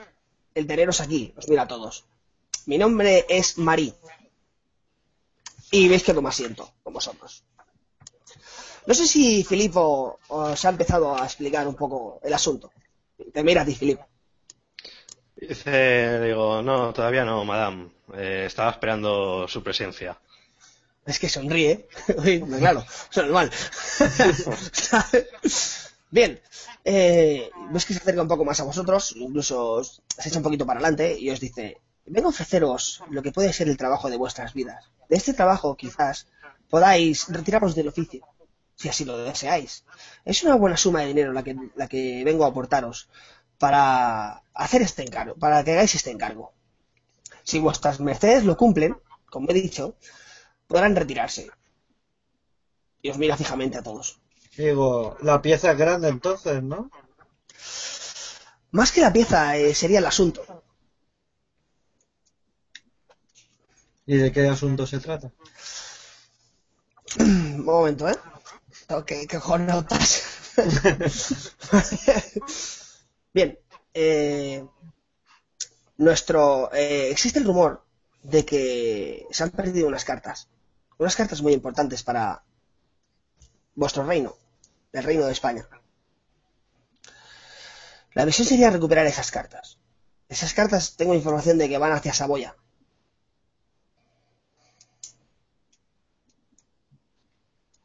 [0.54, 1.34] el teneros aquí.
[1.36, 2.06] Os mira a todos.
[2.68, 3.96] Mi nombre es Marí.
[5.72, 7.44] Y veis que no me asiento con vosotros.
[8.86, 12.72] No sé si Filipo os ha empezado a explicar un poco el asunto.
[13.34, 14.06] Te mira a ti, Filipo.
[15.36, 17.90] Dice, digo, no, todavía no, madame.
[18.14, 20.20] Eh, estaba esperando su presencia.
[21.08, 21.88] Es que sonríe.
[22.60, 23.52] Claro, es normal.
[26.12, 26.40] Bien,
[26.86, 30.66] eh, ves que se acerca un poco más a vosotros, incluso se echa un poquito
[30.66, 34.18] para adelante y os dice, vengo a ofreceros lo que puede ser el trabajo de
[34.18, 34.86] vuestras vidas.
[35.10, 36.28] De este trabajo quizás
[36.70, 38.26] podáis retiraros del oficio,
[38.76, 39.84] si así lo deseáis.
[40.24, 43.10] Es una buena suma de dinero la que, la que vengo a aportaros
[43.58, 46.54] para hacer este encargo, para que hagáis este encargo.
[47.44, 48.98] Si vuestras mercedes lo cumplen,
[49.30, 49.96] como he dicho,
[50.68, 51.50] podrán retirarse.
[53.02, 54.20] Y os mira fijamente a todos.
[54.58, 56.90] Digo, la pieza es grande entonces, ¿no?
[58.72, 60.44] Más que la pieza eh, sería el asunto.
[64.06, 65.32] ¿Y de qué asunto se trata?
[67.20, 68.16] Un momento, ¿eh?
[68.90, 69.40] Ok, qué.
[73.34, 73.60] Bien,
[73.94, 74.66] eh,
[75.98, 77.84] nuestro eh, existe el rumor
[78.24, 80.48] de que se han perdido unas cartas,
[80.98, 82.44] unas cartas muy importantes para
[83.76, 84.36] vuestro reino
[84.92, 85.68] del Reino de España.
[88.14, 89.78] La misión sería recuperar esas cartas.
[90.28, 92.56] Esas cartas tengo información de que van hacia Saboya.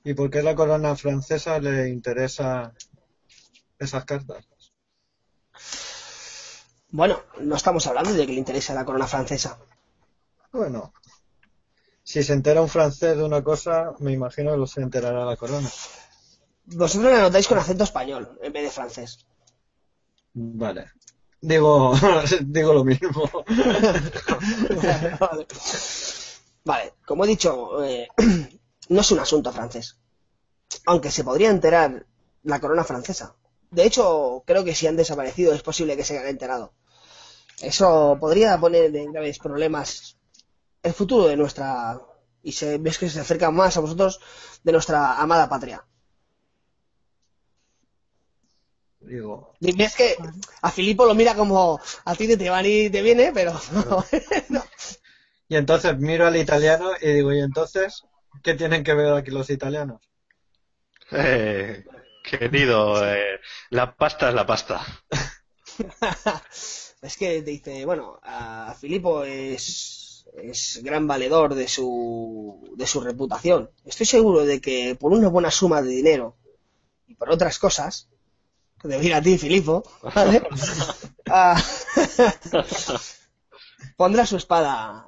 [0.05, 2.72] ¿Y por qué la corona francesa le interesa
[3.79, 4.44] esas cartas?
[6.90, 9.59] Bueno, no estamos hablando de que le interese la corona francesa.
[10.51, 10.92] Bueno,
[12.03, 15.37] si se entera un francés de una cosa, me imagino que lo se enterará la
[15.37, 15.71] corona.
[16.67, 19.27] Vosotros la notáis con acento español en vez de francés.
[20.35, 20.87] Vale.
[21.41, 21.95] Digo,
[22.43, 23.31] digo lo mismo.
[26.65, 26.95] vale.
[27.05, 28.09] como he dicho, eh,
[28.88, 29.99] no es un asunto francés.
[30.87, 32.07] Aunque se podría enterar
[32.45, 33.35] la corona francesa.
[33.71, 36.73] De hecho, creo que si han desaparecido es posible que se hayan enterado.
[37.61, 40.17] Eso podría poner en graves problemas
[40.83, 42.01] el futuro de nuestra...
[42.42, 44.21] Y se, ves que se acerca más a vosotros
[44.64, 45.85] de nuestra amada patria.
[49.01, 49.55] Digo.
[49.61, 50.16] es que
[50.62, 53.53] a Filipo lo mira como a ti te van y te viene, pero
[55.53, 58.05] Y entonces miro al italiano y digo, ¿y entonces
[58.42, 60.01] qué tienen que ver aquí los italianos?
[61.11, 61.85] Eh,
[62.25, 64.81] querido, eh, la pasta es la pasta.
[67.03, 73.01] es que te dice, bueno, a Filipo es, es gran valedor de su, de su
[73.01, 73.71] reputación.
[73.85, 76.37] Estoy seguro de que por una buena suma de dinero
[77.07, 78.09] y por otras cosas,
[78.83, 80.42] de ir a ti, Filipo, ¿vale?
[81.35, 81.57] Ah,
[83.97, 85.07] pondrá su espada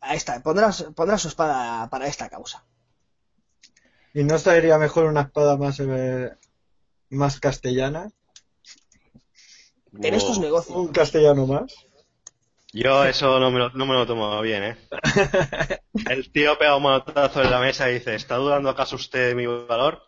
[0.00, 2.64] a esta, pondrá, pondrá su espada para esta causa.
[4.14, 6.34] ¿Y no sería mejor una espada más, eh,
[7.10, 8.10] más castellana?
[9.92, 10.74] En estos negocios.
[10.74, 11.74] ¿Un castellano más?
[12.76, 14.76] Yo eso no me lo, no me lo tomo bien, ¿eh?
[16.10, 19.34] El tío pega un manotazo en la mesa y dice, ¿está dudando acaso usted de
[19.34, 20.02] mi valor?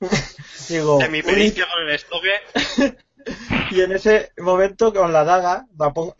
[0.68, 2.30] Digo, de mi pericia con el estoque.
[3.72, 5.66] y en ese momento con la daga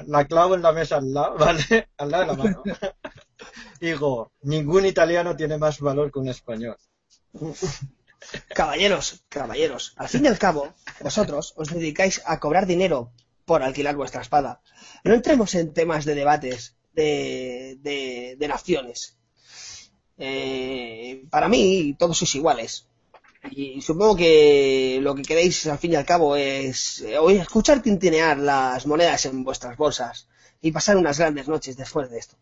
[0.07, 1.89] la, clavo en la mesa al lado, ¿vale?
[1.97, 2.63] Al lado de la mano.
[3.79, 6.79] Digo, ningún italiano tiene más valor que un español.
[8.49, 13.13] Caballeros, caballeros, al fin y al cabo, vosotros os dedicáis a cobrar dinero
[13.45, 14.61] por alquilar vuestra espada.
[15.05, 17.79] No entremos en temas de debates de,
[18.39, 19.19] de, naciones.
[20.19, 22.89] Eh, para mí, todos sois iguales.
[23.51, 28.39] Y supongo que lo que queréis al fin y al cabo es eh, escuchar tintinear
[28.39, 30.29] las monedas en vuestras bolsas
[30.61, 32.37] y pasar unas grandes noches después de esto.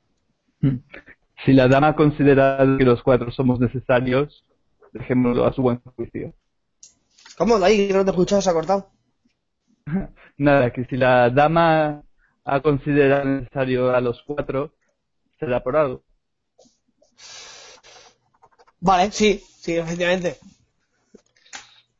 [0.60, 0.78] Hmm.
[1.44, 4.44] Si la dama considera que los cuatro somos necesarios,
[4.92, 6.34] dejémoslo a su buen juicio.
[7.38, 7.58] ¿Cómo?
[7.58, 8.42] ¿De ahí no te he escuchado?
[8.42, 8.90] ¿Se ha cortado?
[10.38, 12.02] Nada, que si la dama
[12.44, 14.74] ha considerado necesario a los cuatro,
[15.38, 16.02] será por algo.
[18.80, 20.38] Vale, sí, sí, efectivamente.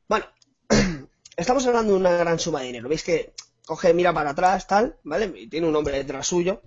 [0.08, 0.26] Bueno,
[1.36, 2.88] estamos hablando de una gran suma de dinero.
[2.88, 3.34] Veis que
[3.66, 5.32] coge, mira para atrás, tal, ¿vale?
[5.36, 6.62] Y tiene un hombre detrás suyo.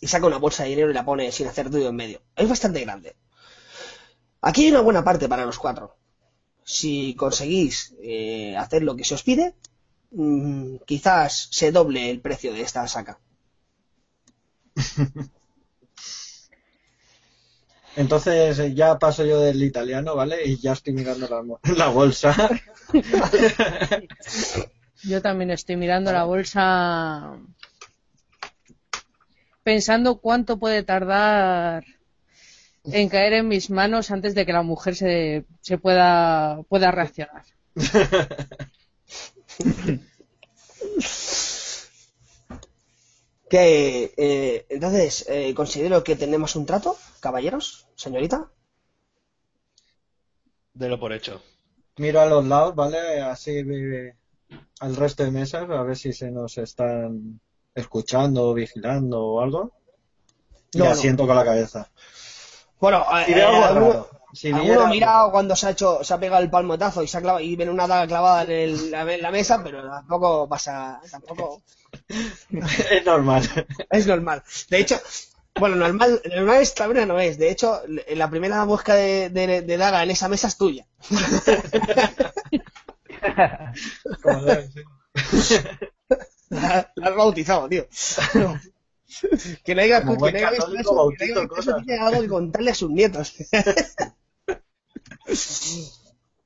[0.00, 2.20] Y saca una bolsa de dinero y la pone sin hacer ruido en medio.
[2.36, 3.16] Es bastante grande.
[4.40, 5.96] Aquí hay una buena parte para los cuatro.
[6.64, 9.54] si conseguís eh, hacer lo que se os pide,
[10.14, 13.18] mm, quizás se doble el precio de esta saca.
[17.96, 20.44] Entonces eh, ya paso yo del italiano, ¿vale?
[20.44, 22.34] Y ya estoy mirando la, mo- la bolsa.
[25.04, 27.36] Yo también estoy mirando la bolsa
[29.62, 31.84] pensando cuánto puede tardar
[32.84, 37.44] en caer en mis manos antes de que la mujer se, se pueda, pueda reaccionar.
[43.48, 48.50] Que, eh, entonces, eh, considero que tenemos un trato, caballeros, señorita.
[50.72, 51.40] Delo por hecho.
[51.98, 53.20] Miro a los lados, ¿vale?
[53.20, 54.16] Así eh,
[54.80, 57.40] al resto de mesas, a ver si se nos están
[57.74, 59.72] escuchando, vigilando o algo.
[60.72, 60.90] Y No, no.
[60.90, 61.90] asiento con la cabeza.
[62.84, 64.06] Bueno, eh, algo alguno.
[64.32, 67.22] Si alguno mirado cuando se ha hecho, se ha pegado el palmotazo y se ha
[67.22, 71.00] clavado, y viene una daga clavada en el- la, en la mesa, pero tampoco pasa,
[71.10, 71.62] tampoco
[72.90, 73.42] es normal.
[73.90, 74.42] es normal.
[74.70, 75.00] De hecho,
[75.58, 77.38] bueno, normal, normal esta vez no es.
[77.38, 80.84] De hecho, la primera mosca de, de- de daga en esa mesa es tuya.
[84.22, 84.42] Como.
[86.50, 87.86] La, la has bautizado, tío.
[89.64, 90.58] Que no haya, que no haya que
[91.66, 93.34] no haya algo que contarle a sus nietos.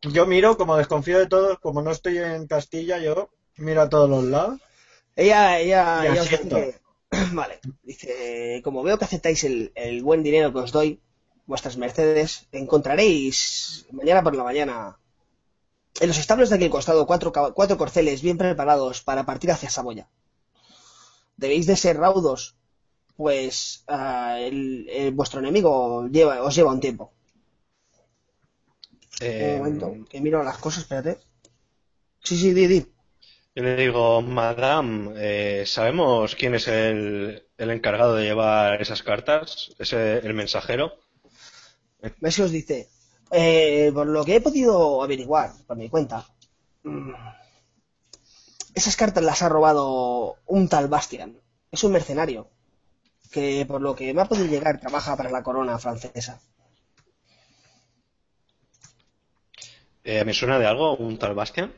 [0.03, 4.09] Yo miro, como desconfío de todos, como no estoy en Castilla, yo miro a todos
[4.09, 4.61] los lados.
[5.17, 6.81] Ella, ella, ella os dice que,
[7.33, 11.01] vale, dice, como veo que aceptáis el, el buen dinero que os doy,
[11.47, 14.99] vuestras mercedes, encontraréis mañana por la mañana
[16.01, 20.09] en los establos de aquel costado cuatro, cuatro corceles bien preparados para partir hacia Saboya.
[21.37, 22.57] Debéis de ser raudos,
[23.19, 27.13] pues ah, el- el- vuestro enemigo lleva, os lleva un tiempo.
[29.21, 31.19] Eh, Un momento, que miro las cosas, espérate.
[32.27, 32.81] Sí, sí, di, di.
[33.55, 39.71] yo le digo, Madame, eh, ¿sabemos quién es el, el encargado de llevar esas cartas?
[39.79, 40.93] ¿Es el, mensajero?
[42.23, 42.79] ¿Ves que os dice?
[43.31, 46.19] Eh, por lo que he podido averiguar por mi cuenta,
[46.85, 47.13] mm,
[48.75, 51.37] esas cartas las ha robado un tal Bastian.
[51.71, 52.49] Es un mercenario
[53.33, 56.41] que, por lo que me ha podido llegar, trabaja para la corona francesa.
[60.03, 61.73] Eh, ¿me suena de algo un tal Bastian?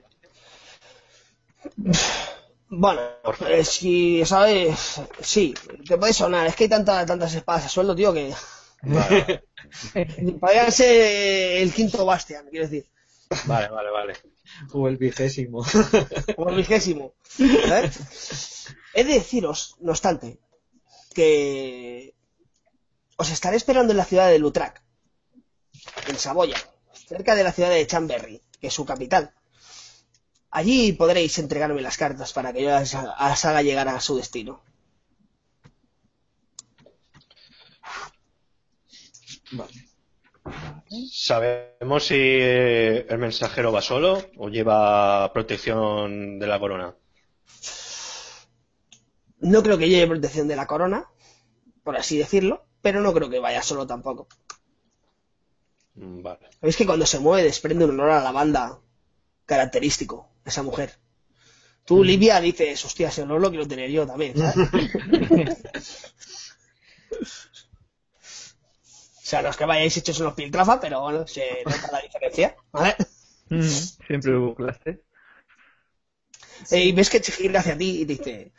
[2.69, 3.01] Bueno,
[3.49, 5.55] eh, si sabes, sí,
[5.87, 6.47] te puede sonar.
[6.47, 8.33] Es que hay tanta- tantas espadas a sueldo, tío, que
[8.83, 9.27] Vale,
[10.41, 12.87] podrían ser el quinto Bastian, quiero decir.
[13.47, 13.91] vale, vale.
[13.91, 14.15] vale.
[14.73, 15.65] O el vigésimo.
[16.37, 17.15] como el vigésimo.
[17.67, 17.99] ¿sabes?
[18.95, 20.39] He de deciros, no obstante,
[21.15, 22.15] que
[23.17, 24.83] os estaré esperando en la ciudad de Lutrac,
[26.09, 26.57] en Saboya,
[26.93, 29.35] cerca de la ciudad de Chamberry, que es su capital.
[30.51, 34.63] Allí podréis entregarme las cartas para que yo las, haga llegar a su destino.
[41.13, 46.95] ¿Sabemos si eh, el mensajero va solo o lleva protección de la corona?
[49.41, 51.09] No creo que lleve protección de la corona,
[51.85, 54.29] por así decirlo, pero no creo que vaya solo tampoco.
[55.95, 56.47] Mm, Vale.
[56.61, 58.65] Sabéis que cuando se mueve desprende un olor a lavanda
[59.47, 60.19] característico,
[60.51, 60.91] esa mujer.
[61.87, 64.59] Tú, Livia, dices, hostia, ese olor lo quiero tener yo también, ¿sabes?
[69.23, 72.57] o sea, no es que vayáis hechos unos piltrafa, pero bueno, se nota la diferencia,
[72.73, 72.97] ¿vale?
[73.51, 75.03] Mm, Siempre hubo clase.
[76.71, 78.53] Eh, Y ves que gira hacia ti y te dice,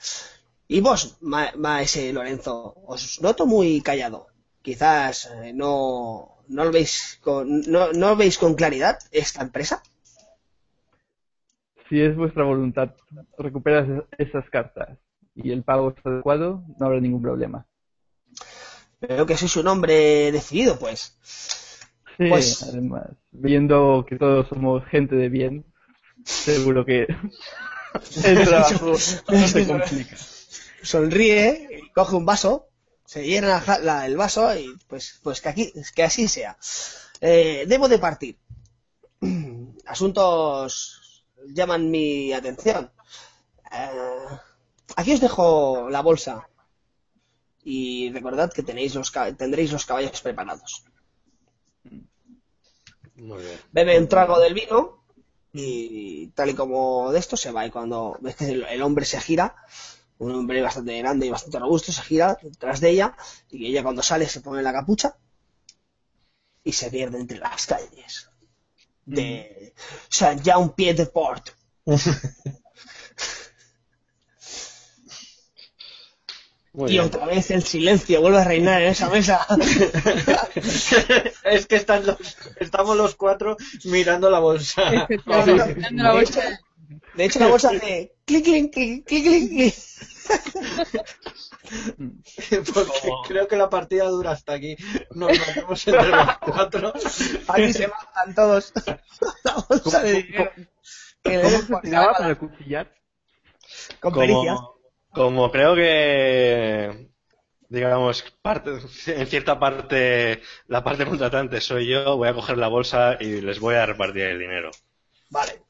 [0.75, 2.53] y vos, ma- maese Lorenzo,
[2.93, 4.27] os noto muy callado.
[4.62, 9.84] Quizás eh, no, no lo veis con, no, no veis con claridad esta empresa.
[11.89, 12.95] Si es vuestra voluntad,
[13.38, 13.86] recuperas
[14.17, 14.97] esas cartas
[15.36, 17.65] y el pago es adecuado, no habrá ningún problema.
[19.01, 21.17] Veo que sois un hombre decidido, pues.
[22.17, 25.65] Sí, Pues- además, viendo que todos somos gente de bien,
[26.23, 27.07] seguro que
[28.23, 30.15] el trabajo no se complica.
[30.83, 32.67] Sonríe, coge un vaso,
[33.05, 36.57] se llena la ja- la- el vaso y pues, pues que, aquí, que así sea.
[37.21, 38.37] Eh, debo de partir.
[39.85, 42.91] Asuntos llaman mi atención.
[43.71, 44.37] Eh,
[44.95, 46.47] aquí os dejo la bolsa
[47.63, 50.84] y recordad que tenéis los, tendréis los caballos preparados.
[53.15, 53.59] Muy bien.
[53.71, 55.03] Bebe un trago del vino
[55.53, 59.19] y tal y como de esto se va y cuando ves que el hombre se
[59.19, 59.55] gira,
[60.22, 63.15] un hombre bastante grande y bastante robusto se gira detrás de ella
[63.49, 65.15] y ella cuando sale se pone la capucha
[66.63, 68.30] y se pierde entre las calles.
[69.05, 69.74] de
[70.09, 71.49] Saint Jean Pied de Port.
[76.74, 77.05] Muy Y bien.
[77.05, 79.45] otra vez el silencio vuelve a reinar en esa mesa.
[81.43, 82.17] es que están los,
[82.59, 84.84] estamos los cuatro mirando la bolsa.
[84.93, 86.61] Efectivamente, mirando la bolsa.
[87.15, 89.74] De hecho, la bolsa hace clic, clic, clic, clic, clic,
[92.74, 94.76] Porque creo que la partida dura hasta aquí.
[95.11, 96.93] Nos matamos entre los cuatro.
[97.47, 98.74] Aquí se matan todos.
[99.43, 100.51] La bolsa de dinero.
[101.24, 102.93] Que le ¿Cómo tiraba cámara, para cuchillar?
[103.99, 104.13] con.
[104.13, 104.76] Como,
[105.11, 107.09] como creo que,
[107.69, 113.17] digamos, parte, en cierta parte, la parte contratante soy yo, voy a coger la bolsa
[113.19, 114.72] y les voy a repartir el dinero.
[115.30, 115.61] Vale.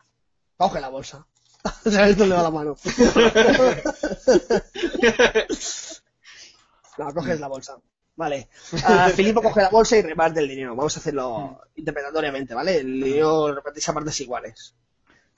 [0.55, 1.27] Coge la bolsa.
[1.83, 2.75] ¿Sabes dónde va la mano?
[6.97, 7.77] no, coges la bolsa.
[8.15, 8.49] Vale.
[8.83, 10.75] Ah, Filipo coge la bolsa y reparte el dinero.
[10.75, 12.77] Vamos a hacerlo interpretatoriamente, ¿vale?
[12.77, 14.75] El dinero repartís a partes iguales.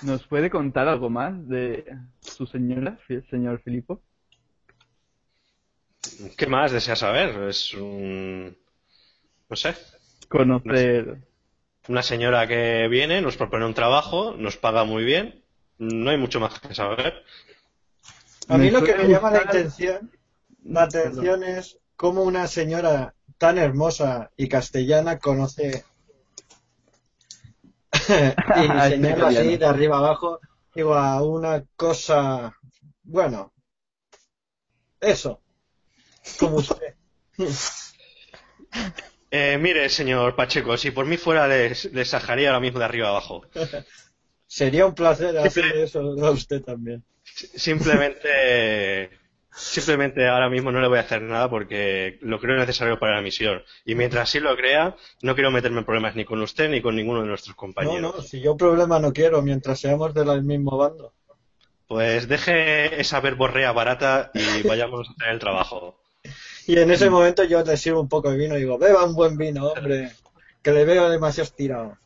[0.04, 1.86] ¿Nos puede contar algo más de
[2.20, 4.02] su señora, el señor Filipo?
[6.38, 7.50] ¿Qué más desea saber?
[7.50, 8.58] Es un,
[9.50, 9.76] no sé,
[10.28, 11.20] Conocer.
[11.88, 15.43] una señora que viene, nos propone un trabajo, nos paga muy bien,
[15.84, 17.24] no hay mucho más que saber.
[18.48, 20.12] A mí lo que me llama la atención,
[20.64, 25.86] la atención es cómo una señora tan hermosa y castellana conoce
[27.94, 30.40] y señala así de arriba abajo,
[30.74, 32.58] digo, a una cosa,
[33.04, 33.54] bueno,
[35.00, 35.42] eso,
[36.40, 36.96] como usted.
[39.32, 43.10] Eh, mire, señor Pacheco, si por mí fuera les, les sajaría ahora mismo de arriba
[43.10, 43.44] abajo.
[44.54, 47.04] Sería un placer hacer eso a usted también.
[47.56, 49.10] Simplemente,
[49.52, 53.24] simplemente ahora mismo no le voy a hacer nada porque lo creo necesario para la
[53.24, 53.64] misión.
[53.84, 56.96] Y mientras sí lo crea, no quiero meterme en problemas ni con usted ni con
[56.96, 58.16] ninguno de nuestros No, compañeros.
[58.16, 61.14] no, si yo problema no quiero, mientras seamos del mismo bando.
[61.88, 66.00] Pues deje esa verborrea barata y vayamos a hacer el trabajo.
[66.68, 69.16] Y en ese momento yo te sirvo un poco de vino y digo, beba un
[69.16, 70.12] buen vino, hombre,
[70.62, 71.98] que le veo demasiado estirado.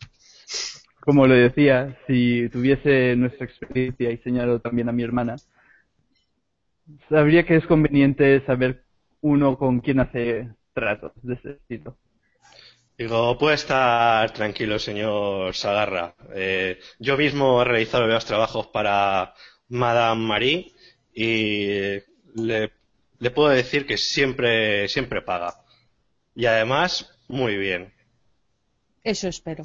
[1.08, 5.38] Como lo decía, si tuviese nuestra experiencia y señalo también a mi hermana,
[7.08, 8.84] sabría que es conveniente saber
[9.22, 11.97] uno con quién hace tratos de ese estilo.
[12.97, 16.14] Digo, puede estar tranquilo, señor Sagarra.
[16.36, 19.34] Eh, yo mismo he realizado varios trabajos para
[19.70, 20.74] Madame Marie
[21.14, 21.68] y
[22.36, 22.74] le,
[23.20, 25.55] le puedo decir que siempre, siempre paga.
[26.36, 27.93] Y además, muy bien.
[29.05, 29.64] Eso espero.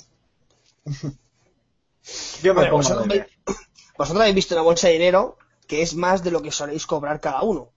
[2.42, 3.26] Yo me Bueno, pongo vosotros, habéis-
[3.98, 7.20] vosotros habéis visto una bolsa de dinero que es más de lo que soléis cobrar
[7.20, 7.70] cada uno.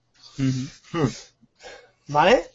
[2.08, 2.50] ¿Vale?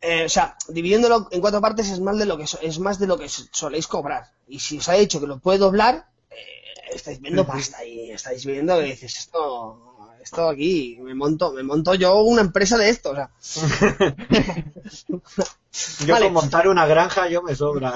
[0.00, 2.98] Eh, o sea, dividiéndolo en cuatro partes es más de lo que so- es más
[2.98, 4.30] de lo que so- soléis cobrar.
[4.46, 8.44] Y si os ha dicho que lo puede doblar, eh, estáis viendo pasta y estáis
[8.46, 9.82] viendo que dices esto,
[10.22, 13.30] esto aquí me monto, me monto yo una empresa de esto, o sea.
[16.06, 16.26] Yo Vale.
[16.26, 17.92] con montar una granja yo me sobra.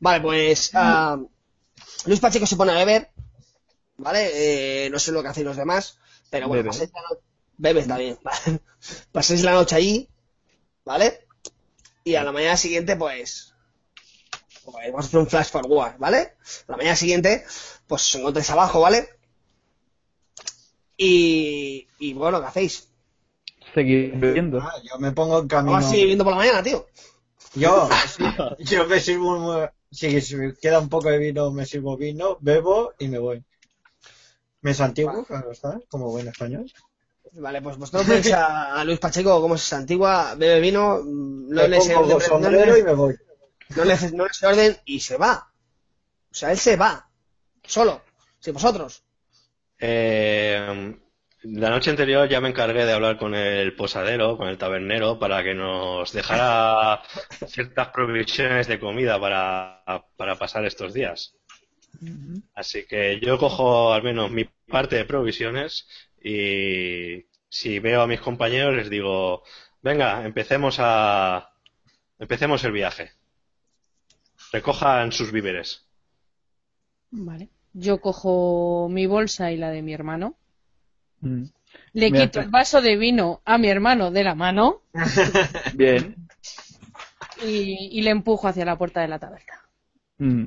[0.00, 1.16] Vale, pues ah,
[2.06, 3.10] Luis Pacheco se pone a beber,
[3.96, 4.84] ¿vale?
[4.86, 5.98] Eh, no sé lo que hacen los demás,
[6.30, 6.68] pero bueno, Bebe.
[6.70, 7.22] pasáis la noche,
[7.56, 8.60] bebe bien, ¿vale?
[9.12, 10.08] pasáis la noche allí,
[10.84, 11.26] ¿vale?
[12.04, 13.54] Y a la mañana siguiente, pues,
[14.64, 16.18] pues, vamos a hacer un flash forward, ¿vale?
[16.68, 17.44] A la mañana siguiente,
[17.86, 19.08] pues os encontráis abajo, ¿vale?
[20.96, 22.88] Y, y bueno, ¿qué hacéis?
[23.74, 24.60] Seguir bebiendo.
[24.60, 25.72] Ah, yo me pongo en camino.
[25.72, 26.86] Vamos a seguir viviendo por la mañana, tío.
[27.54, 28.24] Yo, sí,
[28.58, 32.38] yo me sirvo un, si, si me queda un poco de vino, me sirvo vino,
[32.40, 33.44] bebo y me voy.
[34.60, 36.70] Me santiguo, claro está, como buen español.
[37.32, 41.68] Vale, pues vosotros veis a, a Luis Pacheco como es antigua, bebe vino, mm, no
[41.68, 43.16] le orden, no sombrero y me voy.
[43.76, 45.52] no le no le sé orden y se va.
[46.30, 47.08] O sea, él se va.
[47.64, 48.02] Solo.
[48.38, 49.02] Sin vosotros.
[49.78, 50.96] Eh,
[51.52, 55.42] la noche anterior ya me encargué de hablar con el posadero, con el tabernero, para
[55.42, 57.02] que nos dejara
[57.46, 59.82] ciertas provisiones de comida para,
[60.16, 61.34] para pasar estos días.
[62.54, 65.88] Así que yo cojo al menos mi parte de provisiones
[66.22, 69.42] y si veo a mis compañeros les digo,
[69.82, 71.50] venga, empecemos a,
[72.18, 73.12] empecemos el viaje.
[74.52, 75.86] Recojan sus víveres.
[77.10, 77.48] Vale.
[77.72, 80.36] Yo cojo mi bolsa y la de mi hermano.
[81.20, 81.44] Mm.
[81.92, 84.82] Le quito el vaso de vino a mi hermano de la mano
[85.74, 86.16] Bien.
[87.44, 89.54] y, y le empujo hacia la puerta de la taberna.
[90.18, 90.44] Mm.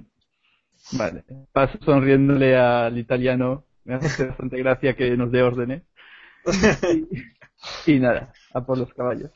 [0.93, 1.23] Vale.
[1.51, 3.65] Paso sonriéndole al italiano.
[3.83, 5.83] Me hace bastante gracia que nos dé órdenes.
[7.85, 9.29] Y, y nada, a por los caballos.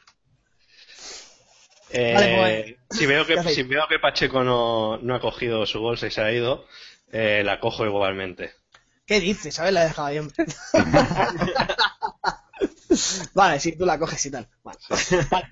[1.91, 2.99] Eh, Vale, pues.
[2.99, 6.11] si, veo ¿Qué que, si veo que Pacheco no, no ha cogido su bolsa y
[6.11, 6.65] se ha ido,
[7.11, 8.51] eh, la cojo igualmente.
[9.05, 9.55] ¿Qué dices?
[9.55, 9.73] ¿Sabes?
[9.73, 10.31] La he dejado bien.
[13.33, 14.47] vale, sí, tú la coges y tal.
[14.63, 14.79] Vale.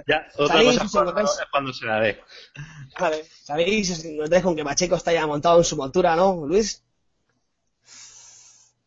[0.07, 2.21] Ya, otra ¿Sabéis cosa si cuando, encontráis- cuando se la dé.
[2.99, 3.25] Vale.
[3.43, 3.91] ¿Sabéis?
[3.91, 6.83] Os encontráis con que Pacheco está ya montado en su montura, ¿no, Luis?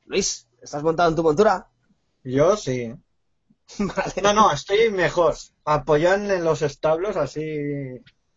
[0.07, 1.69] Luis, ¿estás montado en tu montura?
[2.25, 2.93] Yo sí.
[3.79, 4.13] Vale.
[4.23, 5.35] No, no, estoy mejor.
[5.65, 7.41] Apoyan en los establos así.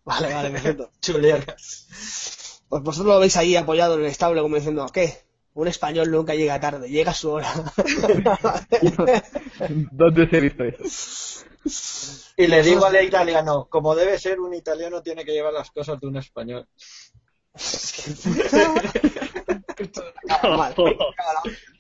[0.03, 0.91] Vale, vale, perfecto.
[1.01, 2.61] Chuleras.
[2.67, 5.17] Pues vosotros lo veis ahí apoyado en el establo como diciendo, ¿qué?
[5.53, 7.51] Un español nunca llega tarde, llega a su hora.
[9.91, 11.45] ¿Dónde se ha visto eso?
[12.37, 15.99] Y le digo al italiano, como debe ser, un italiano tiene que llevar las cosas
[15.99, 16.67] de un español.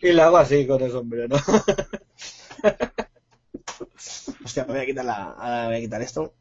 [0.01, 1.35] Y le hago así con el sombrero.
[4.43, 6.33] Hostia, me voy a quitar la, ahora voy a quitar esto.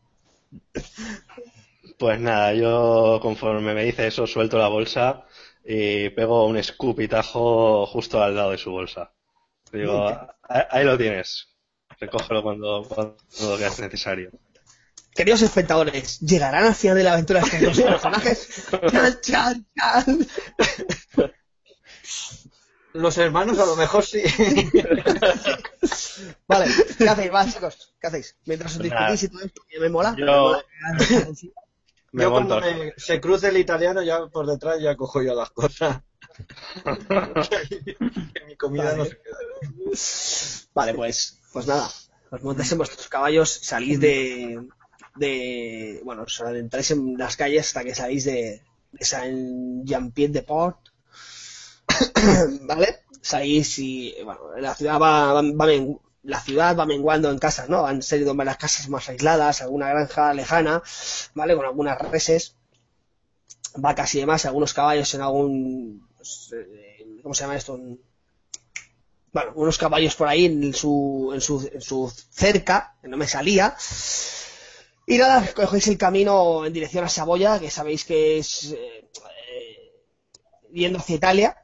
[1.98, 5.26] Pues nada, yo conforme me dice eso, suelto la bolsa
[5.70, 9.12] y pego un escupitajo justo al lado de su bolsa.
[9.70, 10.08] Digo,
[10.48, 11.48] ahí, ahí lo tienes.
[12.00, 13.16] Recógelo cuando, cuando
[13.58, 14.30] veas necesario.
[15.14, 18.66] Queridos espectadores, ¿llegarán al final de la aventura estos personajes?
[18.90, 20.26] ¡Chan, chan, chan!
[22.94, 24.22] Los hermanos a lo mejor sí.
[26.48, 26.66] Vale,
[26.96, 27.34] ¿qué hacéis?
[27.34, 28.36] Va, chicos, ¿qué hacéis?
[28.46, 30.14] Mientras os Pues discutís y todo esto, que me mola.
[30.16, 30.64] Yo- me mola.
[32.12, 35.50] Me yo cuando me- se cruce el italiano ya por detrás ya cojo yo las
[35.50, 36.00] cosas.
[38.34, 39.36] que mi comida no se queda.
[40.74, 41.88] Vale, pues, pues nada,
[42.30, 44.60] os montáis en vuestros caballos, salís de,
[45.16, 50.42] de, bueno, os adentráis en las calles hasta que salís de, de Saint Jean-Pierre de
[50.42, 50.78] Port,
[52.62, 53.00] ¿vale?
[53.20, 55.66] Salís y, bueno, la ciudad va, va, va
[56.28, 57.86] la ciudad va menguando en casas, ¿no?
[57.86, 60.82] Han salido varias casas más aisladas, alguna granja lejana,
[61.32, 61.56] ¿vale?
[61.56, 62.54] Con algunas reses,
[63.76, 67.80] vacas y demás, algunos caballos en algún, pues, eh, ¿cómo se llama esto?
[69.32, 73.74] Bueno, unos caballos por ahí en su, en su, en su cerca, no me salía.
[75.06, 79.08] Y nada, cogéis el camino en dirección a Saboya, que sabéis que es eh,
[80.74, 81.56] yendo hacia Italia.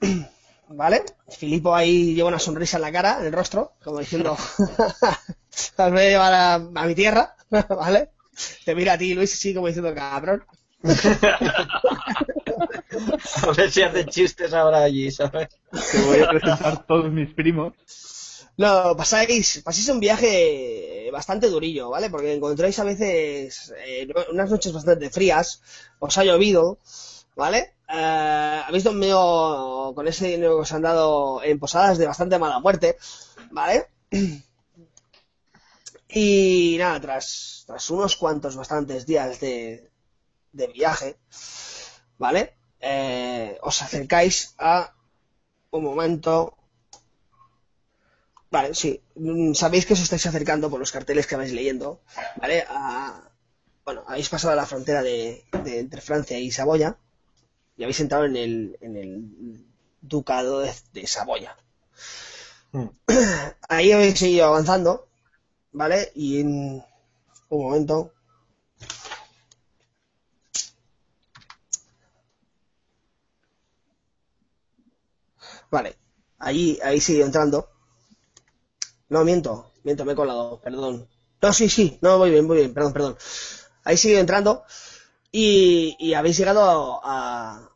[0.70, 1.04] ¿Vale?
[1.28, 4.32] Filipo ahí lleva una sonrisa en la cara, en el rostro, como diciendo,
[5.78, 7.34] os voy a llevar a, a mi tierra,
[7.68, 8.10] ¿vale?
[8.64, 10.44] Te mira a ti, Luis, sí, como diciendo, cabrón.
[13.42, 15.48] A ver si hacen chistes ahora allí, ¿sabes?
[15.92, 17.72] Te voy a presentar todos mis primos.
[18.56, 22.10] No, pasáis, pasáis un viaje bastante durillo, ¿vale?
[22.10, 25.62] Porque encontráis a veces eh, unas noches bastante frías,
[26.00, 26.78] os ha llovido,
[27.42, 27.60] ¿vale?
[27.88, 32.58] Eh, habéis dormido con ese dinero que os han dado en posadas de bastante mala
[32.64, 32.96] muerte,
[33.58, 33.86] ¿vale?
[36.08, 39.90] Y nada, tras, tras unos cuantos bastantes días de,
[40.52, 41.18] de viaje,
[42.18, 42.54] ¿vale?
[42.80, 44.94] Eh, os acercáis a
[45.70, 46.54] un momento
[48.50, 48.90] Vale, sí.
[49.16, 51.88] Mm, Sabéis que os estáis acercando por los carteles que vais leyendo,
[52.40, 52.64] ¿vale?
[52.68, 53.22] A-
[53.84, 56.96] bueno, habéis pasado la frontera de, de- entre Francia y Saboya
[57.78, 59.64] y habéis entrado en el, en el
[60.02, 61.56] ducado de, de Saboya.
[62.72, 62.88] Mm.
[63.68, 65.06] Ahí habéis seguido avanzando,
[65.72, 66.12] ¿vale?
[66.14, 66.48] Y en
[67.50, 68.12] un momento.
[75.70, 75.96] Vale,
[76.38, 77.68] ahí habéis seguido entrando.
[79.08, 81.08] No, miento, miento, me he colado, perdón.
[81.42, 83.16] No, sí, sí, no, voy bien, voy bien, perdón, perdón.
[83.84, 84.64] Habéis seguido entrando
[85.32, 87.70] y, y habéis llegado a...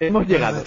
[0.00, 0.64] Hemos llegado.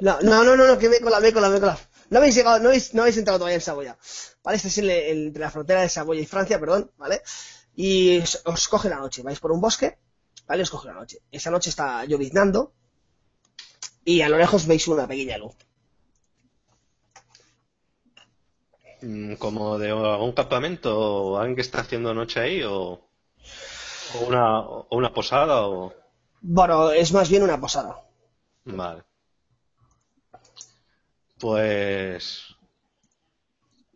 [0.00, 1.78] No, no, no, no, no, que me he colado.
[2.10, 3.96] No habéis llegado, no habéis, no habéis entrado todavía en Saboya.
[4.42, 4.56] ¿Vale?
[4.56, 7.22] Estáis en le- entre la frontera de Saboya y Francia, perdón, ¿vale?
[7.74, 9.98] Y os, os coge la noche, vais por un bosque,
[10.46, 10.62] ¿vale?
[10.62, 11.18] Os coge la noche.
[11.30, 12.74] Esa noche está lloviznando
[14.04, 15.54] y a lo lejos veis una pequeña luz.
[18.84, 18.91] Mm,
[19.38, 23.08] ¿Como de algún campamento o alguien que está haciendo noche ahí o,
[24.14, 25.92] o una, o una posada o...
[26.40, 28.00] Bueno, es más bien una posada.
[28.64, 29.02] Vale.
[31.38, 32.44] Pues...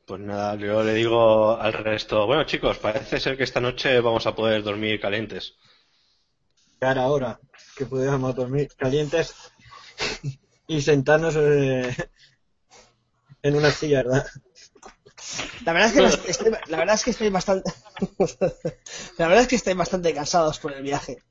[0.04, 4.26] Pues nada, yo le digo al resto, bueno chicos, parece ser que esta noche vamos
[4.26, 5.54] a poder dormir calientes.
[6.78, 7.40] Cara ahora
[7.76, 9.34] que pudiéramos dormir calientes
[10.66, 11.94] y sentarnos eh,
[13.42, 14.26] en una silla, ¿verdad?
[15.64, 17.70] La verdad es que las- estoy, la verdad es que estoy bastante,
[19.18, 21.22] la verdad es que estoy bastante cansados por el viaje,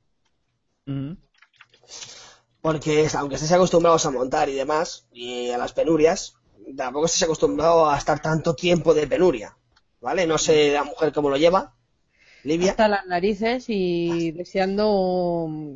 [2.60, 6.34] porque aunque estéis acostumbrados a montar y demás y a las penurias,
[6.76, 9.56] tampoco estáis acostumbrados a estar tanto tiempo de penuria,
[10.00, 10.26] ¿vale?
[10.26, 11.74] No sé la mujer cómo lo lleva,
[12.44, 12.70] Livia.
[12.72, 15.74] Hasta las narices y deseando mm,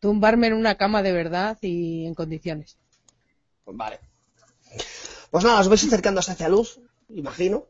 [0.00, 2.76] tumbarme en una cama de verdad y en condiciones.
[3.66, 4.00] Vale.
[5.30, 7.66] Pues nada, os vais acercándose hacia luz, imagino.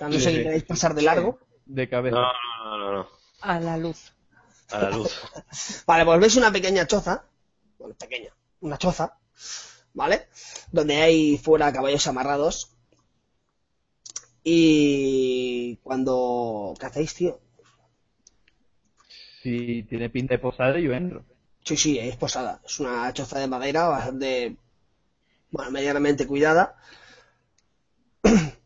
[0.00, 0.36] No sé sí.
[0.36, 1.38] si queréis pasar de largo.
[1.66, 2.16] De cabeza.
[2.16, 2.32] No,
[2.64, 3.08] no, no, no.
[3.40, 4.12] A la luz.
[4.70, 5.20] A la luz.
[5.86, 7.24] Vale, pues veis una pequeña choza,
[7.78, 9.18] bueno, pequeña, una choza,
[9.94, 10.28] ¿vale?
[10.70, 12.70] Donde hay fuera caballos amarrados.
[14.44, 16.74] Y cuando...
[16.78, 17.40] ¿Qué hacéis, tío?
[19.42, 21.24] Si tiene pinta de posada, yo entro.
[21.64, 22.60] Sí, sí, es posada.
[22.64, 24.56] Es una choza de madera bastante,
[25.50, 26.76] bueno, medianamente cuidada.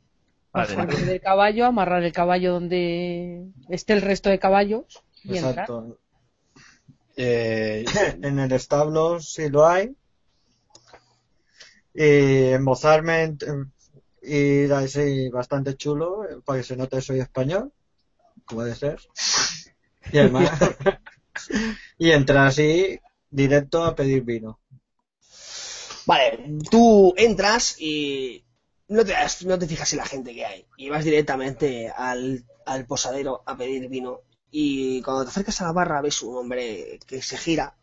[0.57, 0.75] Vale.
[0.75, 5.53] Salir del caballo, amarrar el caballo donde esté el resto de caballos y entrar.
[5.53, 5.99] Exacto.
[7.17, 7.85] Eh,
[8.23, 9.95] En el establo sí lo hay.
[11.95, 13.37] Y embozarme
[14.23, 17.73] ir así bastante chulo eh, para que se note que soy español,
[18.47, 18.99] como debe ser.
[20.11, 20.51] Y además,
[21.99, 22.99] y entrar así
[23.31, 24.59] directo a pedir vino.
[26.07, 28.46] Vale, tú entras y
[28.89, 29.15] no te,
[29.47, 30.67] no te fijas en la gente que hay.
[30.77, 34.21] Y vas directamente al, al posadero a pedir vino.
[34.51, 37.77] Y cuando te acercas a la barra ves un hombre que se gira.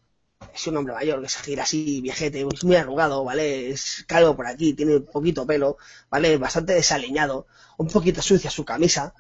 [0.53, 3.71] Es un hombre mayor que se gira así, viejete, es muy arrugado, ¿vale?
[3.71, 5.77] Es calvo por aquí, tiene poquito pelo,
[6.09, 6.37] ¿vale?
[6.37, 7.47] Bastante desaliñado,
[7.77, 9.13] un poquito sucia su camisa,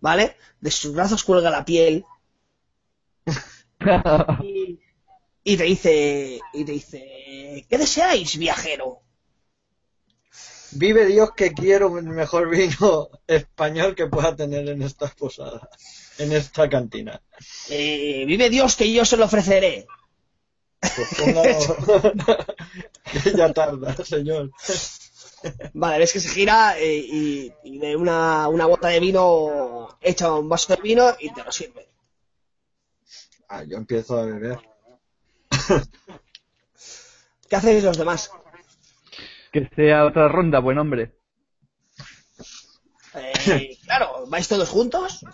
[0.00, 0.36] ¿vale?
[0.60, 2.06] De sus brazos cuelga la piel
[4.36, 4.80] y,
[5.44, 9.02] y te dice, y te dice, ¿qué deseáis, viajero?
[10.78, 15.68] Vive Dios que quiero el mejor vino español que pueda tener en esta posada,
[16.18, 17.20] en esta cantina.
[17.70, 19.86] Eh, vive Dios que yo se lo ofreceré.
[20.80, 21.10] Pues
[23.36, 24.50] ya tarda, señor.
[25.72, 30.32] Vale, ves que se gira eh, y, y de una, una bota de vino echa
[30.32, 31.88] un vaso de vino y te lo sirve.
[33.48, 34.58] Ah, yo empiezo a beber.
[37.48, 38.30] ¿Qué hacéis los demás?
[39.56, 41.12] Que sea otra ronda, buen hombre.
[43.14, 45.24] Eh, claro, ¿vais todos juntos?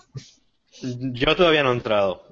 [0.81, 2.32] yo todavía no he entrado.